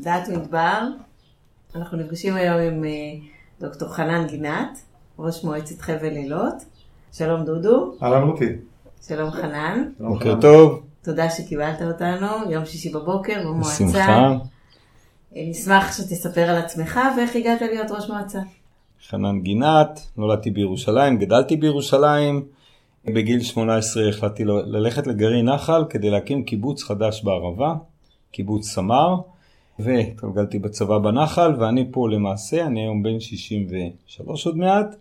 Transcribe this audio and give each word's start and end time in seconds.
דעת 0.00 0.28
מדבר. 0.28 0.78
אנחנו 1.76 1.98
נפגשים 1.98 2.34
היום 2.34 2.60
עם 2.60 2.84
אה, 2.84 2.90
דוקטור 3.60 3.88
חנן 3.88 4.26
גינת, 4.26 4.78
ראש 5.18 5.44
מועצת 5.44 5.80
חבל 5.80 6.16
אילות. 6.16 6.54
שלום 7.12 7.44
דודו. 7.44 7.92
אהלן 8.02 8.22
רותי. 8.22 8.48
שלום 9.06 9.30
חנן. 9.30 9.84
בוקר 10.00 10.40
טוב. 10.40 10.82
תודה 11.02 11.30
שקיבלת 11.30 11.82
אותנו, 11.82 12.26
יום 12.50 12.64
שישי 12.66 12.92
בבוקר 12.92 13.40
במועצה. 13.48 13.84
בשמחה. 13.84 14.32
אה, 15.36 15.42
נשמח 15.50 15.92
שתספר 15.96 16.40
על 16.50 16.56
עצמך 16.56 17.00
ואיך 17.16 17.36
הגעת 17.36 17.60
להיות 17.62 17.90
ראש 17.90 18.10
מועצה. 18.10 18.40
חנן 19.08 19.40
גינת, 19.40 20.00
נולדתי 20.16 20.50
בירושלים, 20.50 21.18
גדלתי 21.18 21.56
בירושלים. 21.56 22.44
בגיל 23.04 23.40
18 23.42 24.08
החלטתי 24.08 24.44
ל- 24.44 24.76
ללכת 24.76 25.06
לגרעין 25.06 25.48
נחל 25.48 25.84
כדי 25.90 26.10
להקים 26.10 26.44
קיבוץ 26.44 26.82
חדש 26.82 27.24
בערבה, 27.24 27.74
קיבוץ 28.32 28.68
סמר, 28.68 29.16
והתגלגלתי 29.82 30.58
בצבא 30.58 30.98
בנחל, 30.98 31.54
ואני 31.58 31.84
פה 31.90 32.08
למעשה, 32.08 32.66
אני 32.66 32.80
היום 32.80 33.02
בן 33.02 33.20
63 33.20 34.46
עוד 34.46 34.56
מעט, 34.56 34.96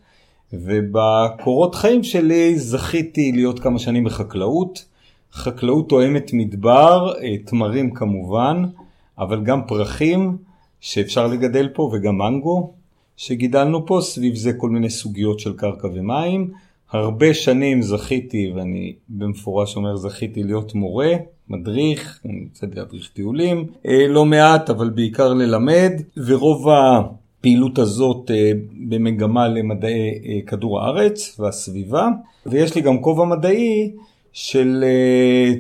ובקורות 0.53 1.75
חיים 1.75 2.03
שלי 2.03 2.59
זכיתי 2.59 3.31
להיות 3.31 3.59
כמה 3.59 3.79
שנים 3.79 4.03
בחקלאות. 4.03 4.85
חקלאות 5.33 5.89
תואמת 5.89 6.31
מדבר, 6.33 7.13
אה, 7.21 7.38
תמרים 7.38 7.93
כמובן, 7.93 8.63
אבל 9.17 9.43
גם 9.43 9.61
פרחים 9.67 10.38
שאפשר 10.80 11.27
לגדל 11.27 11.69
פה 11.73 11.91
וגם 11.93 12.17
מנגו 12.17 12.73
שגידלנו 13.17 13.85
פה, 13.85 13.99
סביב 14.02 14.35
זה 14.35 14.53
כל 14.53 14.69
מיני 14.69 14.89
סוגיות 14.89 15.39
של 15.39 15.53
קרקע 15.53 15.88
ומים. 15.93 16.52
הרבה 16.91 17.33
שנים 17.33 17.81
זכיתי, 17.81 18.52
ואני 18.55 18.93
במפורש 19.09 19.75
אומר 19.75 19.95
זכיתי 19.95 20.43
להיות 20.43 20.75
מורה, 20.75 21.11
מדריך, 21.49 22.20
רוצה 22.49 22.67
להדריך 22.76 23.09
טיולים, 23.13 23.66
אה, 23.85 24.08
לא 24.08 24.26
מעט, 24.26 24.70
אבל 24.70 24.89
בעיקר 24.89 25.34
ללמד, 25.34 25.91
ורוב 26.25 26.67
הפעילות 26.70 27.80
הזאת 27.80 28.31
אה, 28.31 28.52
במגמה 28.89 29.47
למדעי 29.47 30.09
אה, 30.09 30.39
כדור 30.47 30.81
הארץ 30.81 31.39
והסביבה, 31.39 32.08
ויש 32.45 32.75
לי 32.75 32.81
גם 32.81 33.02
כובע 33.02 33.25
מדעי 33.25 33.91
של 34.33 34.83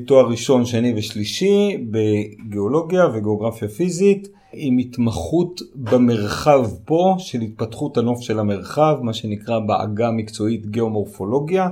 תואר 0.05 0.29
ראשון, 0.29 0.65
שני 0.65 0.93
ושלישי 0.95 1.77
בגיאולוגיה 1.91 3.07
וגיאוגרפיה 3.13 3.67
פיזית. 3.67 4.27
עם 4.53 4.77
התמחות 4.77 5.61
במרחב 5.75 6.67
פה 6.85 7.15
של 7.19 7.41
התפתחות 7.41 7.97
הנוף 7.97 8.21
של 8.21 8.39
המרחב, 8.39 8.97
מה 9.01 9.13
שנקרא 9.13 9.59
בעגה 9.59 10.07
המקצועית 10.07 10.65
גיאומורפולוגיה, 10.65 11.69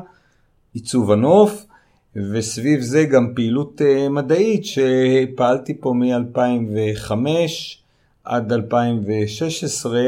עיצוב 0.73 1.11
הנוף, 1.11 1.65
וסביב 2.17 2.81
זה 2.81 3.05
גם 3.05 3.33
פעילות 3.35 3.81
מדעית 4.09 4.65
שפעלתי 4.65 5.77
פה 5.79 5.93
מ-2005 5.93 7.11
עד 8.23 8.53
2016, 8.53 10.01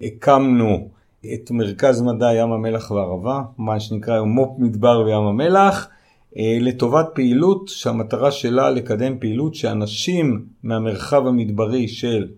הקמנו 0.00 0.88
את 1.34 1.50
מרכז 1.50 2.02
מדע 2.02 2.34
ים 2.34 2.52
המלח 2.52 2.90
והערבה, 2.90 3.42
מה 3.58 3.80
שנקרא 3.80 4.22
מו"פ 4.22 4.58
מדבר 4.58 5.02
וים 5.06 5.22
המלח. 5.22 5.88
לטובת 6.36 7.06
פעילות 7.14 7.68
שהמטרה 7.68 8.30
שלה 8.30 8.70
לקדם 8.70 9.18
פעילות 9.18 9.54
שאנשים 9.54 10.44
מהמרחב 10.62 11.26
המדברי 11.26 11.88
של 11.88 12.28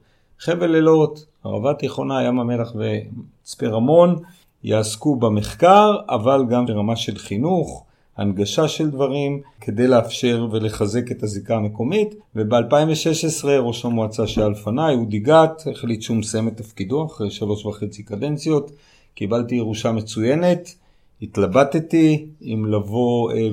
חבל 0.40 0.74
אילות, 0.74 1.26
ערבה 1.44 1.74
תיכונה, 1.74 2.24
ים 2.24 2.40
המלח 2.40 2.72
ומצפה 2.74 3.66
רמון 3.66 4.16
יעסקו 4.64 5.16
במחקר, 5.16 5.96
אבל 6.08 6.44
גם 6.50 6.66
ברמה 6.66 6.96
של 6.96 7.18
חינוך, 7.18 7.84
הנגשה 8.16 8.68
של 8.68 8.90
דברים, 8.90 9.40
כדי 9.60 9.86
לאפשר 9.86 10.46
ולחזק 10.52 11.10
את 11.10 11.22
הזיקה 11.22 11.56
המקומית. 11.56 12.14
וב-2016 12.36 13.46
ראש 13.46 13.84
המועצה 13.84 14.26
שהיה 14.26 14.48
לפניי, 14.48 14.94
אודי 14.94 15.18
גת, 15.18 15.62
החליט 15.70 16.02
שהוא 16.02 16.16
מסיים 16.16 16.48
את 16.48 16.56
תפקידו 16.56 17.06
אחרי 17.06 17.30
שלוש 17.30 17.66
וחצי 17.66 18.02
קדנציות. 18.02 18.70
קיבלתי 19.14 19.54
ירושה 19.54 19.92
מצוינת. 19.92 20.74
התלבטתי 21.22 22.26
אם 22.42 22.66
לבוא 22.66 23.32
אה, 23.32 23.48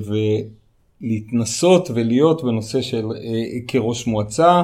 ולהתנסות 1.00 1.90
ולהיות 1.94 2.44
בנושא 2.44 2.82
של 2.82 3.06
אה, 3.06 3.60
כראש 3.68 4.06
מועצה. 4.06 4.62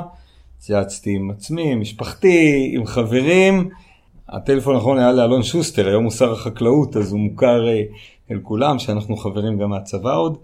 צייצתי 0.58 1.10
עם 1.10 1.30
עצמי, 1.30 1.72
עם 1.72 1.80
משפחתי, 1.80 2.70
עם 2.74 2.86
חברים. 2.86 3.68
הטלפון 4.28 4.74
האחרון 4.74 4.98
היה 4.98 5.12
לאלון 5.12 5.42
שוסטר, 5.42 5.88
היום 5.88 6.04
הוא 6.04 6.12
שר 6.12 6.32
החקלאות, 6.32 6.96
אז 6.96 7.12
הוא 7.12 7.20
מוכר 7.20 7.68
אה, 7.68 7.82
אל 8.30 8.38
כולם, 8.42 8.78
שאנחנו 8.78 9.16
חברים 9.16 9.58
גם 9.58 9.70
מהצבא 9.70 10.16
עוד. 10.16 10.38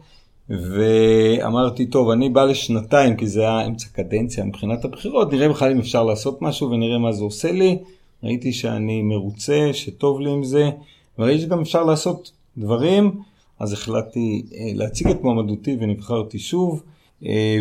ואמרתי, 0.48 1.86
טוב, 1.86 2.10
אני 2.10 2.28
בא 2.28 2.44
לשנתיים, 2.44 3.16
כי 3.16 3.26
זה 3.26 3.40
היה 3.40 3.66
אמצע 3.66 3.86
קדנציה 3.92 4.44
מבחינת 4.44 4.84
הבחירות, 4.84 5.32
נראה 5.32 5.48
בכלל 5.48 5.70
אם 5.70 5.78
אפשר 5.78 6.04
לעשות 6.04 6.42
משהו 6.42 6.70
ונראה 6.70 6.98
מה 6.98 7.12
זה 7.12 7.24
עושה 7.24 7.52
לי. 7.52 7.78
ראיתי 8.22 8.52
שאני 8.52 9.02
מרוצה, 9.02 9.70
שטוב 9.72 10.20
לי 10.20 10.30
עם 10.30 10.44
זה, 10.44 10.70
וראיתי 11.18 11.42
שגם 11.42 11.60
אפשר 11.60 11.84
לעשות 11.84 12.30
דברים, 12.58 13.20
אז 13.58 13.72
החלטתי 13.72 14.42
להציג 14.74 15.08
את 15.08 15.22
מועמדותי 15.22 15.76
ונבחרתי 15.80 16.38
שוב, 16.38 16.82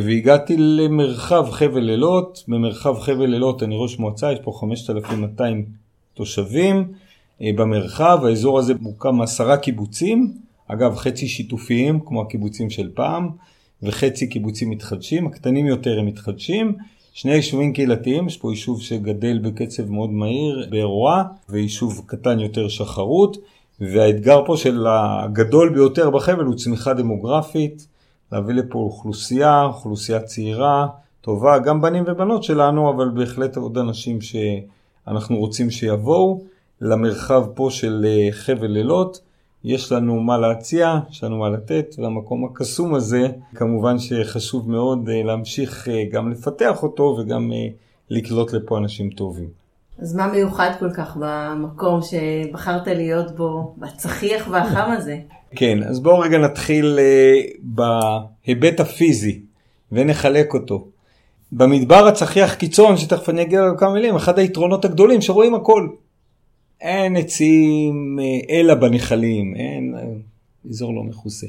והגעתי 0.05 0.57
למרחב 0.57 1.47
חבל 1.51 1.89
אילות. 1.89 2.43
במרחב 2.47 2.99
חבל 2.99 3.33
אילות 3.33 3.63
אני 3.63 3.75
ראש 3.77 3.99
מועצה, 3.99 4.31
יש 4.31 4.39
פה 4.43 4.53
5,200 4.59 5.65
תושבים 6.13 6.87
במרחב, 7.41 8.19
האזור 8.25 8.59
הזה 8.59 8.73
מורכב 8.79 9.09
מעשרה 9.09 9.57
קיבוצים, 9.57 10.33
אגב 10.67 10.95
חצי 10.95 11.27
שיתופיים 11.27 11.99
כמו 12.05 12.21
הקיבוצים 12.21 12.69
של 12.69 12.89
פעם, 12.93 13.29
וחצי 13.83 14.29
קיבוצים 14.29 14.69
מתחדשים, 14.69 15.27
הקטנים 15.27 15.65
יותר 15.65 15.99
הם 15.99 16.05
מתחדשים. 16.05 16.75
שני 17.13 17.31
יישובים 17.31 17.73
קהילתיים, 17.73 18.27
יש 18.27 18.37
פה 18.37 18.51
יישוב 18.51 18.81
שגדל 18.81 19.39
בקצב 19.39 19.91
מאוד 19.91 20.09
מהיר 20.09 20.67
באירוע, 20.69 21.23
ויישוב 21.49 22.03
קטן 22.05 22.39
יותר 22.39 22.67
שחרות. 22.67 23.37
והאתגר 23.79 24.45
פה 24.45 24.57
של 24.57 24.85
הגדול 24.89 25.69
ביותר 25.69 26.09
בחבל 26.09 26.43
הוא 26.43 26.55
צמיחה 26.55 26.93
דמוגרפית, 26.93 27.87
להביא 28.31 28.55
לפה 28.55 28.79
אוכלוסייה, 28.79 29.63
אוכלוסייה 29.63 30.19
צעירה, 30.19 30.87
טובה, 31.21 31.59
גם 31.59 31.81
בנים 31.81 32.03
ובנות 32.07 32.43
שלנו, 32.43 32.89
אבל 32.89 33.09
בהחלט 33.09 33.57
עוד 33.57 33.77
אנשים 33.77 34.19
שאנחנו 34.21 35.37
רוצים 35.37 35.69
שיבואו 35.69 36.41
למרחב 36.81 37.45
פה 37.55 37.67
של 37.71 38.05
חבל 38.31 38.77
אילות. 38.77 39.19
יש 39.63 39.91
לנו 39.91 40.19
מה 40.19 40.37
להציע, 40.37 40.99
יש 41.11 41.23
לנו 41.23 41.37
מה 41.37 41.49
לתת, 41.49 41.95
והמקום 41.97 42.45
הקסום 42.45 42.93
הזה, 42.93 43.27
כמובן 43.55 43.99
שחשוב 43.99 44.71
מאוד 44.71 45.09
להמשיך 45.25 45.87
גם 46.11 46.31
לפתח 46.31 46.83
אותו 46.83 47.03
וגם 47.03 47.51
לקלוט 48.09 48.53
לפה 48.53 48.77
אנשים 48.77 49.09
טובים. 49.09 49.47
אז 49.99 50.15
מה 50.15 50.27
מיוחד 50.27 50.71
כל 50.79 50.89
כך 50.93 51.17
במקום 51.19 51.99
שבחרת 52.01 52.87
להיות 52.87 53.35
בו, 53.35 53.75
בצחיח 53.77 54.47
והחם 54.51 54.91
הזה? 54.91 55.17
כן, 55.55 55.83
אז 55.83 55.99
בואו 55.99 56.19
רגע 56.19 56.37
נתחיל 56.37 56.99
בהיבט 57.61 58.79
הפיזי 58.79 59.41
ונחלק 59.91 60.53
אותו. 60.53 60.87
במדבר 61.51 62.07
הצחיח 62.07 62.53
קיצון, 62.53 62.97
שתכף 62.97 63.29
אני 63.29 63.41
אגיע 63.41 63.61
לכמה 63.75 63.93
מילים, 63.93 64.15
אחד 64.15 64.39
היתרונות 64.39 64.85
הגדולים 64.85 65.21
שרואים 65.21 65.55
הכל. 65.55 65.87
אין 66.81 67.15
עצים 67.15 68.19
אלא 68.49 68.73
בנחלים, 68.73 69.55
אין 69.55 69.95
אזור 70.69 70.93
לא 70.93 71.03
מכוסה. 71.03 71.47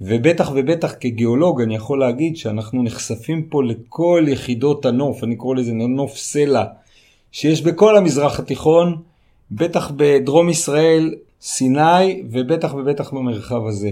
ובטח 0.00 0.50
ובטח 0.54 0.94
כגיאולוג 1.00 1.60
אני 1.60 1.74
יכול 1.74 2.00
להגיד 2.00 2.36
שאנחנו 2.36 2.82
נחשפים 2.82 3.42
פה 3.42 3.62
לכל 3.62 4.24
יחידות 4.28 4.86
הנוף, 4.86 5.24
אני 5.24 5.36
קורא 5.36 5.56
לזה 5.56 5.72
נוף 5.72 6.16
סלע. 6.16 6.64
שיש 7.32 7.62
בכל 7.62 7.96
המזרח 7.96 8.38
התיכון, 8.38 8.96
בטח 9.50 9.90
בדרום 9.96 10.48
ישראל, 10.48 11.14
סיני, 11.40 12.22
ובטח 12.30 12.74
ובטח 12.74 13.10
במרחב 13.10 13.66
הזה. 13.66 13.90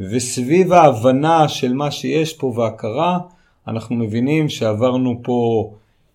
וסביב 0.00 0.72
ההבנה 0.72 1.48
של 1.48 1.74
מה 1.74 1.90
שיש 1.90 2.32
פה 2.32 2.46
והכרה, 2.46 3.18
אנחנו 3.68 3.96
מבינים 3.96 4.48
שעברנו 4.48 5.20
פה 5.22 5.70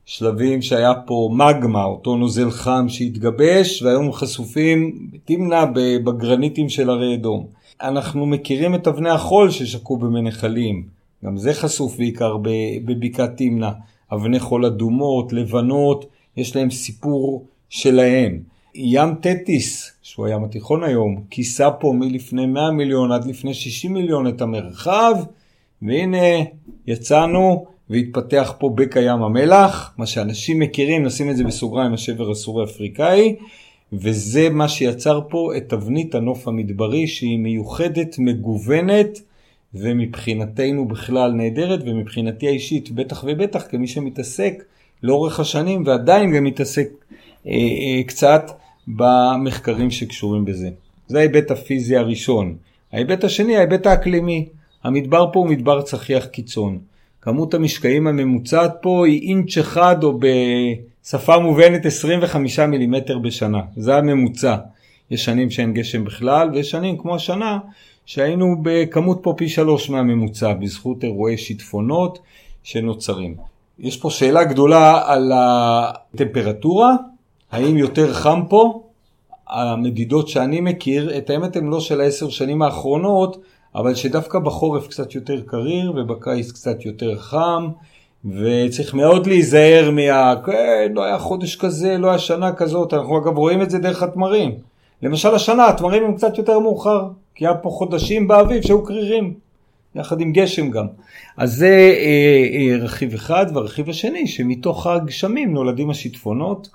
שלבים 0.05 0.61
שהיה 0.61 0.93
פה 1.05 1.29
מגמה, 1.33 1.83
אותו 1.83 2.15
נוזל 2.15 2.51
חם 2.51 2.85
שהתגבש, 2.89 3.81
והיום 3.81 4.13
חשופים, 4.13 5.07
תמנע 5.25 5.65
בגרניטים 6.03 6.69
של 6.69 6.89
הרי 6.89 7.15
אדום. 7.15 7.47
אנחנו 7.81 8.25
מכירים 8.25 8.75
את 8.75 8.87
אבני 8.87 9.09
החול 9.09 9.51
ששקעו 9.51 9.97
במי 9.97 10.21
נחלים, 10.21 10.83
גם 11.25 11.37
זה 11.37 11.53
חשוף 11.53 11.97
בעיקר 11.97 12.37
בבקעת 12.85 13.37
תמנע. 13.37 13.71
אבני 14.13 14.39
חול 14.39 14.65
אדומות, 14.65 15.33
לבנות, 15.33 16.05
יש 16.37 16.55
להם 16.55 16.71
סיפור 16.71 17.45
שלהם. 17.69 18.39
ים 18.75 19.15
תטיס, 19.21 19.91
שהוא 20.01 20.25
הים 20.25 20.43
התיכון 20.43 20.83
היום, 20.83 21.23
כיסה 21.29 21.71
פה 21.71 21.93
מלפני 21.95 22.45
100 22.45 22.71
מיליון 22.71 23.11
עד 23.11 23.25
לפני 23.25 23.53
60 23.53 23.93
מיליון 23.93 24.27
את 24.27 24.41
המרחב, 24.41 25.13
והנה 25.81 26.43
יצאנו 26.87 27.65
והתפתח 27.91 28.53
פה 28.59 28.69
בקע 28.75 29.01
ים 29.01 29.23
המלח, 29.23 29.93
מה 29.97 30.05
שאנשים 30.05 30.59
מכירים, 30.59 31.03
נשים 31.03 31.29
את 31.29 31.37
זה 31.37 31.43
בסוגריים, 31.43 31.93
השבר 31.93 32.31
הסורי 32.31 32.63
אפריקאי, 32.63 33.35
וזה 33.93 34.49
מה 34.49 34.67
שיצר 34.67 35.21
פה 35.29 35.51
את 35.57 35.69
תבנית 35.69 36.15
הנוף 36.15 36.47
המדברי 36.47 37.07
שהיא 37.07 37.39
מיוחדת, 37.39 38.15
מגוונת, 38.19 39.21
ומבחינתנו 39.73 40.87
בכלל 40.87 41.31
נהדרת, 41.31 41.79
ומבחינתי 41.85 42.47
האישית 42.47 42.91
בטח 42.91 43.23
ובטח 43.27 43.63
כמי 43.69 43.87
שמתעסק 43.87 44.63
לאורך 45.03 45.39
השנים 45.39 45.83
ועדיין 45.85 46.31
גם 46.31 46.43
מתעסק 46.43 46.89
אה, 47.47 47.51
אה, 47.51 48.03
קצת 48.07 48.51
במחקרים 48.87 49.91
שקשורים 49.91 50.45
בזה. 50.45 50.69
זה 51.07 51.19
ההיבט 51.19 51.51
הפיזי 51.51 51.97
הראשון. 51.97 52.55
ההיבט 52.93 53.23
השני, 53.23 53.57
ההיבט 53.57 53.85
האקלימי. 53.85 54.47
המדבר 54.83 55.29
פה 55.33 55.39
הוא 55.39 55.47
מדבר 55.47 55.81
צחיח 55.81 56.25
קיצון. 56.25 56.90
כמות 57.21 57.53
המשקעים 57.53 58.07
הממוצעת 58.07 58.73
פה 58.81 59.07
היא 59.07 59.29
אינץ' 59.29 59.57
אחד 59.57 60.03
או 60.03 60.19
בשפה 60.19 61.39
מובנת 61.39 61.85
25 61.85 62.59
מילימטר 62.59 63.17
בשנה. 63.17 63.61
זה 63.77 63.95
הממוצע. 63.95 64.55
יש 65.11 65.25
שנים 65.25 65.49
שאין 65.49 65.73
גשם 65.73 66.05
בכלל 66.05 66.49
ויש 66.53 66.71
שנים 66.71 66.97
כמו 66.97 67.15
השנה 67.15 67.59
שהיינו 68.05 68.55
בכמות 68.61 69.19
פה 69.23 69.33
פי 69.37 69.49
שלוש 69.49 69.89
מהממוצע 69.89 70.53
בזכות 70.53 71.03
אירועי 71.03 71.37
שיטפונות 71.37 72.19
שנוצרים. 72.63 73.35
יש 73.79 73.97
פה 73.97 74.09
שאלה 74.09 74.43
גדולה 74.43 75.01
על 75.05 75.31
הטמפרטורה, 75.35 76.95
האם 77.51 77.77
יותר 77.77 78.13
חם 78.13 78.41
פה? 78.49 78.83
המדידות 79.47 80.27
שאני 80.27 80.61
מכיר, 80.61 81.17
את 81.17 81.29
האמת 81.29 81.55
הן 81.55 81.67
לא 81.67 81.79
של 81.79 82.01
העשר 82.01 82.29
שנים 82.29 82.61
האחרונות, 82.61 83.37
אבל 83.75 83.95
שדווקא 83.95 84.39
בחורף 84.39 84.87
קצת 84.87 85.15
יותר 85.15 85.41
קריר 85.45 85.93
ובקיץ 85.95 86.51
קצת 86.51 86.85
יותר 86.85 87.17
חם, 87.17 87.67
וצריך 88.25 88.93
מאוד 88.93 89.27
להיזהר 89.27 89.91
מה... 89.91 90.35
כן, 90.45 90.91
לא 90.93 91.03
היה 91.03 91.19
חודש 91.19 91.55
כזה, 91.55 91.97
לא 91.97 92.09
היה 92.09 92.19
שנה 92.19 92.53
כזאת, 92.53 92.93
אנחנו 92.93 93.17
אגב 93.17 93.37
רואים 93.37 93.61
את 93.61 93.69
זה 93.69 93.79
דרך 93.79 94.03
התמרים. 94.03 94.51
למשל 95.01 95.35
השנה 95.35 95.67
התמרים 95.67 96.03
הם 96.03 96.15
קצת 96.15 96.37
יותר 96.37 96.59
מאוחר, 96.59 97.07
כי 97.35 97.47
היה 97.47 97.55
פה 97.55 97.69
חודשים 97.69 98.27
באביב 98.27 98.63
שהיו 98.63 98.83
קרירים, 98.83 99.33
יחד 99.95 100.21
עם 100.21 100.33
גשם 100.33 100.69
גם. 100.69 100.85
אז 101.37 101.53
זה 101.53 101.67
אה, 101.97 102.47
אה, 102.53 102.83
רכיב 102.83 103.13
אחד, 103.13 103.45
והרכיב 103.53 103.89
השני, 103.89 104.27
שמתוך 104.27 104.87
הגשמים 104.87 105.53
נולדים 105.53 105.89
השיטפונות. 105.89 106.69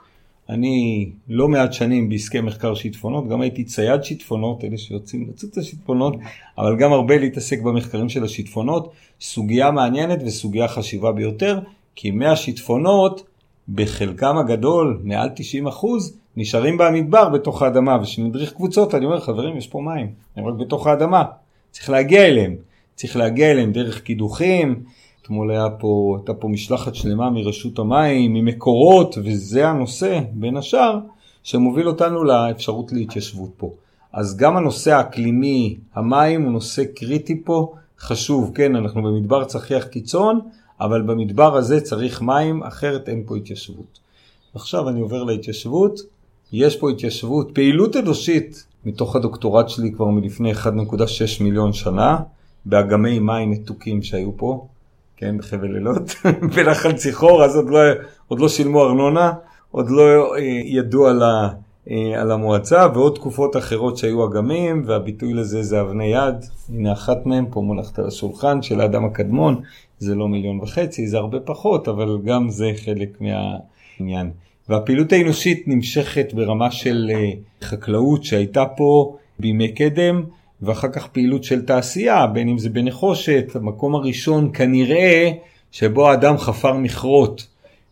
אני 0.50 1.10
לא 1.28 1.48
מעט 1.48 1.72
שנים 1.72 2.08
בעסקי 2.08 2.40
מחקר 2.40 2.74
שיטפונות, 2.74 3.28
גם 3.28 3.40
הייתי 3.40 3.64
צייד 3.64 4.04
שיטפונות, 4.04 4.64
אלה 4.64 4.78
שיוצאים 4.78 5.28
לצאת 5.28 5.56
השיטפונות, 5.58 6.16
אבל 6.58 6.76
גם 6.76 6.92
הרבה 6.92 7.18
להתעסק 7.18 7.60
במחקרים 7.60 8.08
של 8.08 8.24
השיטפונות. 8.24 8.92
סוגיה 9.20 9.70
מעניינת 9.70 10.18
וסוגיה 10.26 10.68
חשיבה 10.68 11.12
ביותר, 11.12 11.60
כי 11.94 12.10
מהשיטפונות, 12.10 13.22
בחלקם 13.68 14.38
הגדול, 14.38 15.00
מעל 15.04 15.28
90 15.34 15.66
אחוז, 15.66 16.18
נשארים 16.36 16.78
במדבר 16.78 17.28
בתוך 17.28 17.62
האדמה, 17.62 17.98
וכשנדריך 18.02 18.52
קבוצות 18.52 18.94
אני 18.94 19.04
אומר 19.04 19.20
חברים 19.20 19.56
יש 19.56 19.66
פה 19.66 19.80
מים, 19.80 20.10
הם 20.36 20.46
רק 20.46 20.54
בתוך 20.54 20.86
האדמה, 20.86 21.24
צריך 21.70 21.90
להגיע 21.90 22.26
אליהם, 22.26 22.56
צריך 22.94 23.16
להגיע 23.16 23.50
אליהם 23.50 23.72
דרך 23.72 24.02
קידוחים, 24.02 24.82
אתמול 25.26 25.50
היה 25.50 25.70
פה, 25.70 26.16
הייתה 26.18 26.34
פה 26.34 26.48
משלחת 26.48 26.94
שלמה 26.94 27.30
מרשות 27.30 27.78
המים, 27.78 28.34
ממקורות, 28.34 29.18
וזה 29.24 29.68
הנושא 29.68 30.20
בין 30.32 30.56
השאר 30.56 30.98
שמוביל 31.42 31.88
אותנו 31.88 32.24
לאפשרות 32.24 32.92
להתיישבות 32.92 33.50
פה. 33.56 33.70
אז 34.12 34.36
גם 34.36 34.56
הנושא 34.56 34.92
האקלימי, 34.92 35.76
המים 35.94 36.42
הוא 36.42 36.52
נושא 36.52 36.82
קריטי 36.94 37.42
פה, 37.44 37.72
חשוב, 37.98 38.50
כן, 38.54 38.76
אנחנו 38.76 39.02
במדבר 39.02 39.44
צחיח 39.44 39.84
קיצון, 39.84 40.40
אבל 40.80 41.02
במדבר 41.02 41.56
הזה 41.56 41.80
צריך 41.80 42.22
מים, 42.22 42.62
אחרת 42.62 43.08
אין 43.08 43.22
פה 43.26 43.36
התיישבות. 43.36 43.98
עכשיו 44.54 44.88
אני 44.88 45.00
עובר 45.00 45.22
להתיישבות. 45.24 46.00
יש 46.52 46.76
פה 46.76 46.90
התיישבות, 46.90 47.50
פעילות 47.54 47.96
אנושית 47.96 48.66
מתוך 48.84 49.16
הדוקטורט 49.16 49.68
שלי 49.68 49.92
כבר 49.92 50.06
מלפני 50.06 50.52
1.6 50.52 50.68
מיליון 51.40 51.72
שנה, 51.72 52.18
באגמי 52.64 53.18
מים 53.18 53.50
מתוקים 53.50 54.02
שהיו 54.02 54.36
פה, 54.36 54.66
כן, 55.16 55.38
בחבל 55.38 55.74
אילות, 55.74 56.14
בנחל 56.56 56.92
ציחור, 56.92 57.44
אז 57.44 57.56
עוד 57.56 57.70
לא, 57.70 57.78
עוד 58.28 58.40
לא 58.40 58.48
שילמו 58.48 58.84
ארנונה, 58.84 59.32
עוד 59.70 59.90
לא 59.90 60.36
אה, 60.36 60.40
ידעו 60.64 61.06
על, 61.06 61.22
ה, 61.22 61.48
אה, 61.90 62.20
על 62.20 62.30
המועצה, 62.30 62.86
ועוד 62.94 63.14
תקופות 63.14 63.56
אחרות 63.56 63.96
שהיו 63.96 64.26
אגמים, 64.26 64.82
והביטוי 64.86 65.34
לזה 65.34 65.62
זה 65.62 65.80
אבני 65.80 66.06
יד, 66.06 66.34
הנה 66.68 66.92
אחת 66.92 67.26
מהן 67.26 67.46
פה 67.50 67.60
מונחת 67.60 67.98
על 67.98 68.06
השולחן 68.06 68.62
של 68.62 68.80
האדם 68.80 69.04
הקדמון, 69.04 69.60
זה 69.98 70.14
לא 70.14 70.28
מיליון 70.28 70.60
וחצי, 70.60 71.06
זה 71.06 71.16
הרבה 71.16 71.40
פחות, 71.40 71.88
אבל 71.88 72.18
גם 72.24 72.50
זה 72.50 72.72
חלק 72.84 73.20
מהעניין. 73.20 74.30
והפעילות 74.68 75.12
האנושית 75.12 75.68
נמשכת 75.68 76.32
ברמה 76.32 76.70
של 76.70 77.10
אה, 77.14 77.30
חקלאות 77.62 78.24
שהייתה 78.24 78.64
פה 78.76 79.16
בימי 79.38 79.72
קדם, 79.72 80.22
ואחר 80.62 80.88
כך 80.88 81.06
פעילות 81.06 81.44
של 81.44 81.62
תעשייה, 81.62 82.26
בין 82.26 82.48
אם 82.48 82.58
זה 82.58 82.70
בנחושת, 82.70 83.44
המקום 83.54 83.94
הראשון 83.94 84.50
כנראה 84.54 85.30
שבו 85.72 86.08
האדם 86.08 86.38
חפר 86.38 86.72
מכרות. 86.72 87.46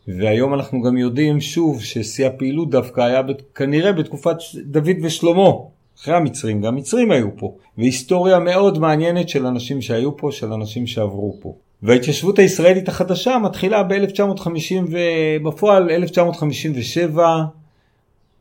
והיום 0.09 0.55
אנחנו 0.55 0.83
גם 0.83 0.97
יודעים 0.97 1.41
שוב 1.41 1.83
ששיא 1.83 2.27
הפעילות 2.27 2.71
דווקא 2.71 3.01
היה 3.01 3.21
כנראה 3.55 3.93
בתקופת 3.93 4.37
דוד 4.65 4.97
ושלמה, 5.03 5.51
אחרי 5.99 6.15
המצרים, 6.15 6.61
גם 6.61 6.77
מצרים 6.77 7.11
היו 7.11 7.29
פה. 7.37 7.55
והיסטוריה 7.79 8.39
מאוד 8.39 8.79
מעניינת 8.79 9.29
של 9.29 9.47
אנשים 9.47 9.83
שהיו 9.83 10.17
פה, 10.17 10.33
של 10.33 10.53
אנשים 10.53 10.87
שעברו 10.87 11.37
פה. 11.41 11.55
וההתיישבות 11.83 12.39
הישראלית 12.39 12.89
החדשה 12.89 13.39
מתחילה 13.39 13.83
ב-1950 13.83 14.75
ובפועל 14.91 15.91
1957 15.91 17.45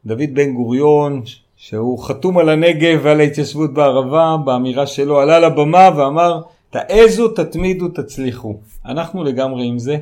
דוד 0.06 0.30
בן 0.34 0.54
גוריון 0.54 1.22
שהוא 1.66 2.04
חתום 2.04 2.38
על 2.38 2.50
הנגב 2.50 3.00
ועל 3.04 3.20
ההתיישבות 3.20 3.74
בערבה 3.74 4.38
באמירה 4.46 4.88
שלו 4.88 5.20
עלה 5.20 5.40
לבמה 5.40 5.90
ואמר 5.98 6.42
תעזו 6.70 7.28
תתמידו 7.28 7.88
תצליחו. 7.88 8.56
אנחנו 8.86 9.24
לגמרי 9.24 9.66
עם 9.66 9.80
זה. 9.80 9.98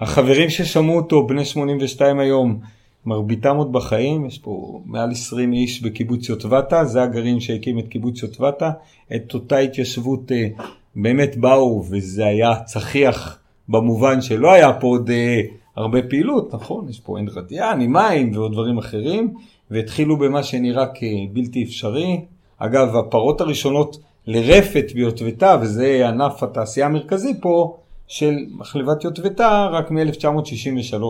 החברים 0.00 0.50
ששמעו 0.50 0.96
אותו 0.96 1.26
בני 1.26 1.44
82 1.44 2.18
היום 2.18 2.60
מרביתם 3.06 3.56
עוד 3.56 3.72
בחיים 3.72 4.26
יש 4.26 4.38
פה 4.38 4.80
מעל 4.84 5.10
20 5.10 5.52
איש 5.52 5.82
בקיבוץ 5.82 6.28
יוטבתה 6.28 6.84
זה 6.84 7.02
הגרעין 7.02 7.40
שהקים 7.40 7.78
את 7.78 7.88
קיבוץ 7.88 8.22
יוטבתה. 8.22 8.70
את 9.16 9.34
אותה 9.34 9.58
התיישבות 9.58 10.32
אה, 10.32 10.48
באמת 10.96 11.36
באו 11.36 11.84
וזה 11.90 12.26
היה 12.26 12.54
צחיח 12.64 13.38
במובן 13.68 14.20
שלא 14.20 14.52
היה 14.52 14.72
פה 14.72 14.86
עוד 14.86 15.10
אה, 15.10 15.40
הרבה 15.76 16.02
פעילות, 16.02 16.54
נכון? 16.54 16.88
יש 16.88 17.00
פה 17.00 17.18
עין 17.18 17.28
רדיאן 17.28 17.80
עם 17.80 17.92
מים 17.92 18.32
ועוד 18.34 18.52
דברים 18.52 18.78
אחרים, 18.78 19.34
והתחילו 19.70 20.16
במה 20.16 20.42
שנראה 20.42 20.86
כבלתי 20.86 21.64
אפשרי. 21.64 22.20
אגב, 22.58 22.96
הפרות 22.96 23.40
הראשונות 23.40 23.98
לרפת 24.26 24.92
ביוטבתה, 24.94 25.56
וזה 25.62 26.08
ענף 26.08 26.42
התעשייה 26.42 26.86
המרכזי 26.86 27.40
פה 27.40 27.76
של 28.08 28.34
מחלבת 28.50 29.04
יוטבתה, 29.04 29.68
רק 29.72 29.90
מ-1963. 29.90 31.02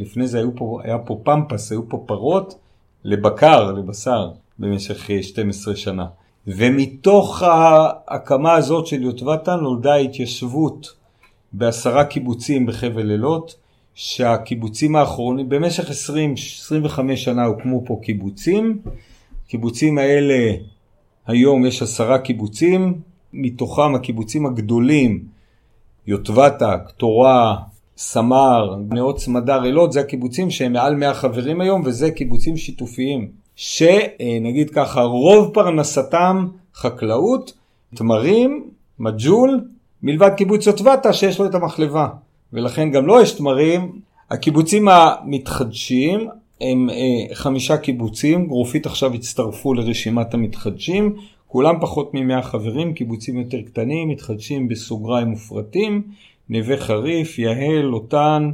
לפני 0.00 0.26
זה 0.26 0.38
היו 0.38 0.56
פה, 0.56 0.80
היה 0.84 0.98
פה 0.98 1.20
פמפס, 1.22 1.72
היו 1.72 1.88
פה 1.88 2.04
פרות 2.06 2.58
לבקר, 3.04 3.72
לבשר, 3.72 4.30
במשך 4.58 5.10
12 5.22 5.74
אה, 5.74 5.78
שנה. 5.78 6.06
ומתוך 6.46 7.42
ההקמה 7.42 8.52
הזאת 8.52 8.86
של 8.86 9.02
יוטבתה 9.02 9.56
נולדה 9.56 9.94
התיישבות 9.94 10.94
בעשרה 11.52 12.04
קיבוצים 12.04 12.66
בחבל 12.66 13.10
אילות, 13.10 13.54
שהקיבוצים 14.00 14.96
האחרונים, 14.96 15.48
במשך 15.48 15.90
20-25 16.86 17.16
שנה 17.16 17.44
הוקמו 17.44 17.82
פה 17.86 18.00
קיבוצים. 18.02 18.78
קיבוצים 19.48 19.98
האלה, 19.98 20.52
היום 21.26 21.66
יש 21.66 21.82
עשרה 21.82 22.18
קיבוצים, 22.18 22.94
מתוכם 23.32 23.94
הקיבוצים 23.94 24.46
הגדולים, 24.46 25.24
יוטבתה, 26.06 26.78
קטורה, 26.78 27.56
סמר, 27.96 28.76
נאות 28.90 29.18
סמדר, 29.18 29.64
אילות, 29.64 29.92
זה 29.92 30.00
הקיבוצים 30.00 30.50
שהם 30.50 30.72
מעל 30.72 30.94
100 30.94 31.14
חברים 31.14 31.60
היום, 31.60 31.82
וזה 31.84 32.10
קיבוצים 32.10 32.56
שיתופיים. 32.56 33.30
שנגיד 33.56 34.70
ככה, 34.70 35.02
רוב 35.02 35.54
פרנסתם 35.54 36.48
חקלאות, 36.74 37.52
תמרים, 37.94 38.70
מג'ול, 38.98 39.60
מלבד 40.02 40.30
קיבוץ 40.36 40.66
יוטבתה 40.66 41.12
שיש 41.12 41.38
לו 41.38 41.46
את 41.46 41.54
המחלבה. 41.54 42.08
ולכן 42.52 42.90
גם 42.90 43.06
לו 43.06 43.20
יש 43.20 43.32
תמרים. 43.32 44.00
הקיבוצים 44.30 44.88
המתחדשים 44.88 46.28
הם 46.60 46.90
אה, 46.90 47.34
חמישה 47.34 47.76
קיבוצים, 47.76 48.46
גרופית 48.46 48.86
עכשיו 48.86 49.14
הצטרפו 49.14 49.74
לרשימת 49.74 50.34
המתחדשים, 50.34 51.16
כולם 51.46 51.74
פחות 51.80 52.14
מ-100 52.14 52.42
חברים, 52.42 52.94
קיבוצים 52.94 53.38
יותר 53.38 53.62
קטנים, 53.62 54.08
מתחדשים 54.08 54.68
בסוגריים 54.68 55.28
מופרטים, 55.28 56.02
נווה 56.48 56.76
חריף, 56.76 57.38
יהל, 57.38 57.80
לוטן, 57.80 58.50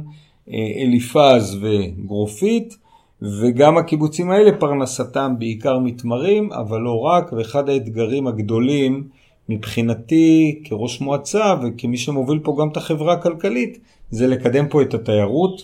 אה, 0.49 0.53
אליפז 0.81 1.57
וגרופית. 1.61 2.77
וגם 3.21 3.77
הקיבוצים 3.77 4.31
האלה 4.31 4.51
פרנסתם 4.59 5.33
בעיקר 5.39 5.79
מתמרים, 5.79 6.51
אבל 6.53 6.81
לא 6.81 6.99
רק, 6.99 7.33
ואחד 7.33 7.69
האתגרים 7.69 8.27
הגדולים 8.27 9.03
מבחינתי 9.49 10.61
כראש 10.63 11.01
מועצה 11.01 11.55
וכמי 11.63 11.97
שמוביל 11.97 12.39
פה 12.43 12.55
גם 12.59 12.69
את 12.69 12.77
החברה 12.77 13.13
הכלכלית, 13.13 13.79
זה 14.11 14.27
לקדם 14.27 14.67
פה 14.69 14.81
את 14.81 14.93
התיירות. 14.93 15.61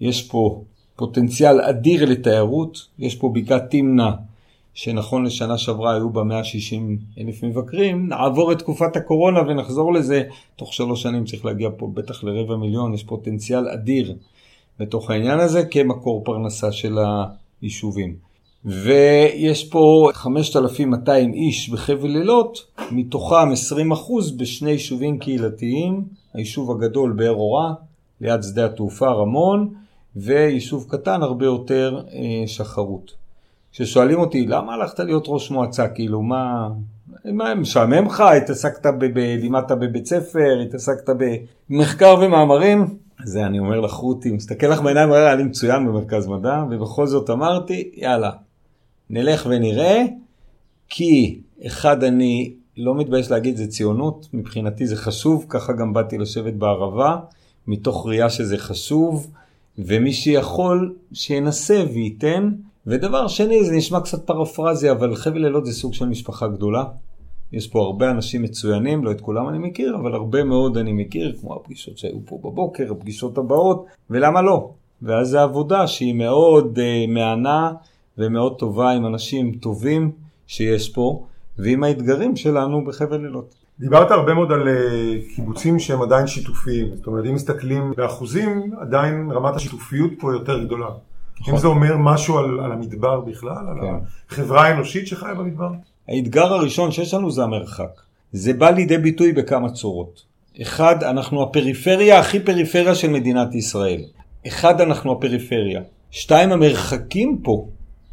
יש 0.00 0.22
פה 0.22 0.62
פוטנציאל 0.96 1.60
אדיר 1.60 2.04
לתיירות, 2.04 2.86
יש 2.98 3.14
פה 3.14 3.30
בקעת 3.34 3.70
תמנע 3.70 4.10
שנכון 4.74 5.24
לשנה 5.24 5.58
שעברה 5.58 5.94
היו 5.94 6.10
בה 6.10 6.24
160 6.24 6.98
אלף 7.20 7.42
מבקרים, 7.42 8.08
נעבור 8.08 8.52
את 8.52 8.58
תקופת 8.58 8.96
הקורונה 8.96 9.40
ונחזור 9.40 9.92
לזה, 9.92 10.22
תוך 10.56 10.74
שלוש 10.74 11.02
שנים 11.02 11.24
צריך 11.24 11.44
להגיע 11.44 11.70
פה 11.76 11.90
בטח 11.94 12.24
לרבע 12.24 12.56
מיליון, 12.56 12.94
יש 12.94 13.04
פוטנציאל 13.04 13.68
אדיר 13.68 14.16
בתוך 14.78 15.10
העניין 15.10 15.40
הזה 15.40 15.64
כמקור 15.64 16.24
פרנסה 16.24 16.72
של 16.72 16.98
היישובים. 17.62 18.27
ויש 18.64 19.68
פה 19.70 20.10
5,200 20.12 21.32
איש 21.32 21.70
בחבל 21.70 22.08
לילות, 22.08 22.58
מתוכם 22.90 23.52
20% 23.52 23.94
בשני 24.36 24.70
יישובים 24.70 25.18
קהילתיים, 25.18 26.04
היישוב 26.34 26.70
הגדול 26.70 27.12
באר 27.12 27.34
אורה, 27.34 27.74
ליד 28.20 28.42
שדה 28.42 28.64
התעופה 28.64 29.08
רמון, 29.08 29.74
ויישוב 30.16 30.86
קטן 30.88 31.22
הרבה 31.22 31.44
יותר 31.44 32.02
אה, 32.12 32.46
שחרות. 32.46 33.14
כששואלים 33.72 34.18
אותי, 34.18 34.46
למה 34.46 34.74
הלכת 34.74 35.00
להיות 35.00 35.24
ראש 35.28 35.50
מועצה? 35.50 35.88
כאילו, 35.88 36.22
מה... 36.22 36.68
מה 37.24 37.54
משעמם 37.54 38.06
לך? 38.06 38.20
התעסקת, 38.20 38.86
ב... 38.86 39.18
לימדת 39.18 39.72
בבית 39.72 40.06
ספר, 40.06 40.60
התעסקת 40.66 41.10
במחקר 41.70 42.14
ומאמרים? 42.20 42.86
זה 43.24 43.46
אני 43.46 43.58
אומר 43.58 43.80
לך, 43.80 43.92
רותי, 43.92 44.30
מסתכל 44.30 44.66
לך 44.66 44.80
בעיניים, 44.80 45.10
לי 45.12 45.42
מצוין 45.42 45.86
במרכז 45.86 46.26
מדע, 46.26 46.64
ובכל 46.70 47.06
זאת 47.06 47.30
אמרתי, 47.30 47.90
יאללה, 47.94 48.30
נלך 49.10 49.46
ונראה, 49.50 50.04
כי 50.88 51.40
אחד, 51.66 52.04
אני 52.04 52.52
לא 52.76 52.94
מתבייש 52.94 53.30
להגיד, 53.30 53.56
זה 53.56 53.66
ציונות, 53.66 54.28
מבחינתי 54.32 54.86
זה 54.86 54.96
חשוב, 54.96 55.46
ככה 55.48 55.72
גם 55.72 55.92
באתי 55.92 56.18
לשבת 56.18 56.52
בערבה, 56.52 57.16
מתוך 57.66 58.06
ראייה 58.06 58.30
שזה 58.30 58.58
חשוב, 58.58 59.30
ומי 59.78 60.12
שיכול, 60.12 60.94
שינסה 61.12 61.84
וייתן. 61.92 62.50
ודבר 62.86 63.28
שני, 63.28 63.64
זה 63.64 63.72
נשמע 63.76 64.00
קצת 64.00 64.26
פרפרזיה, 64.26 64.92
אבל 64.92 65.14
חבל 65.14 65.44
אילות 65.44 65.66
זה 65.66 65.72
סוג 65.72 65.94
של 65.94 66.06
משפחה 66.06 66.48
גדולה. 66.48 66.84
יש 67.52 67.68
פה 67.68 67.80
הרבה 67.80 68.10
אנשים 68.10 68.42
מצוינים, 68.42 69.04
לא 69.04 69.10
את 69.10 69.20
כולם 69.20 69.48
אני 69.48 69.58
מכיר, 69.58 69.96
אבל 69.96 70.14
הרבה 70.14 70.44
מאוד 70.44 70.76
אני 70.76 70.92
מכיר, 70.92 71.36
כמו 71.40 71.54
הפגישות 71.54 71.98
שהיו 71.98 72.18
פה 72.24 72.38
בבוקר, 72.44 72.92
הפגישות 72.92 73.38
הבאות, 73.38 73.86
ולמה 74.10 74.42
לא? 74.42 74.70
ואז 75.02 75.28
זו 75.28 75.38
עבודה 75.38 75.86
שהיא 75.86 76.14
מאוד 76.14 76.78
uh, 76.78 77.10
מהנה 77.10 77.72
ומאוד 78.18 78.58
טובה 78.58 78.90
עם 78.90 79.06
אנשים 79.06 79.52
טובים 79.52 80.10
שיש 80.46 80.88
פה, 80.88 81.26
ועם 81.58 81.84
האתגרים 81.84 82.36
שלנו 82.36 82.84
בחבל 82.84 83.24
אילות. 83.24 83.54
דיברת 83.80 84.10
הרבה 84.10 84.34
מאוד 84.34 84.52
על 84.52 84.68
uh, 84.68 85.34
קיבוצים 85.34 85.78
שהם 85.78 86.02
עדיין 86.02 86.26
שיתופיים, 86.26 86.96
זאת 86.96 87.06
אומרת 87.06 87.24
אם 87.26 87.34
מסתכלים 87.34 87.92
באחוזים 87.96 88.72
עדיין 88.80 89.30
רמת 89.30 89.56
השיתופיות 89.56 90.10
פה 90.18 90.32
יותר 90.32 90.64
גדולה. 90.64 90.88
נכון. 91.40 91.54
אם 91.54 91.60
זה 91.60 91.66
אומר 91.66 91.96
משהו 91.96 92.38
על, 92.38 92.60
על 92.60 92.72
המדבר 92.72 93.20
בכלל, 93.20 93.66
על 93.68 93.80
כן. 93.80 93.94
החברה 94.30 94.66
האנושית 94.66 95.06
שחיה 95.06 95.34
במדבר? 95.34 95.70
האתגר 96.08 96.52
הראשון 96.52 96.90
שיש 96.90 97.14
לנו 97.14 97.30
זה 97.30 97.42
המרחק. 97.42 98.00
זה 98.32 98.52
בא 98.52 98.70
לידי 98.70 98.98
ביטוי 98.98 99.32
בכמה 99.32 99.70
צורות. 99.70 100.22
אחד, 100.62 101.02
אנחנו 101.02 101.42
הפריפריה 101.42 102.18
הכי 102.18 102.40
פריפריה 102.40 102.94
של 102.94 103.10
מדינת 103.10 103.54
ישראל. 103.54 104.00
אחד, 104.46 104.80
אנחנו 104.80 105.12
הפריפריה. 105.12 105.80
שתיים, 106.10 106.52
המרחקים 106.52 107.38
פה 107.42 107.66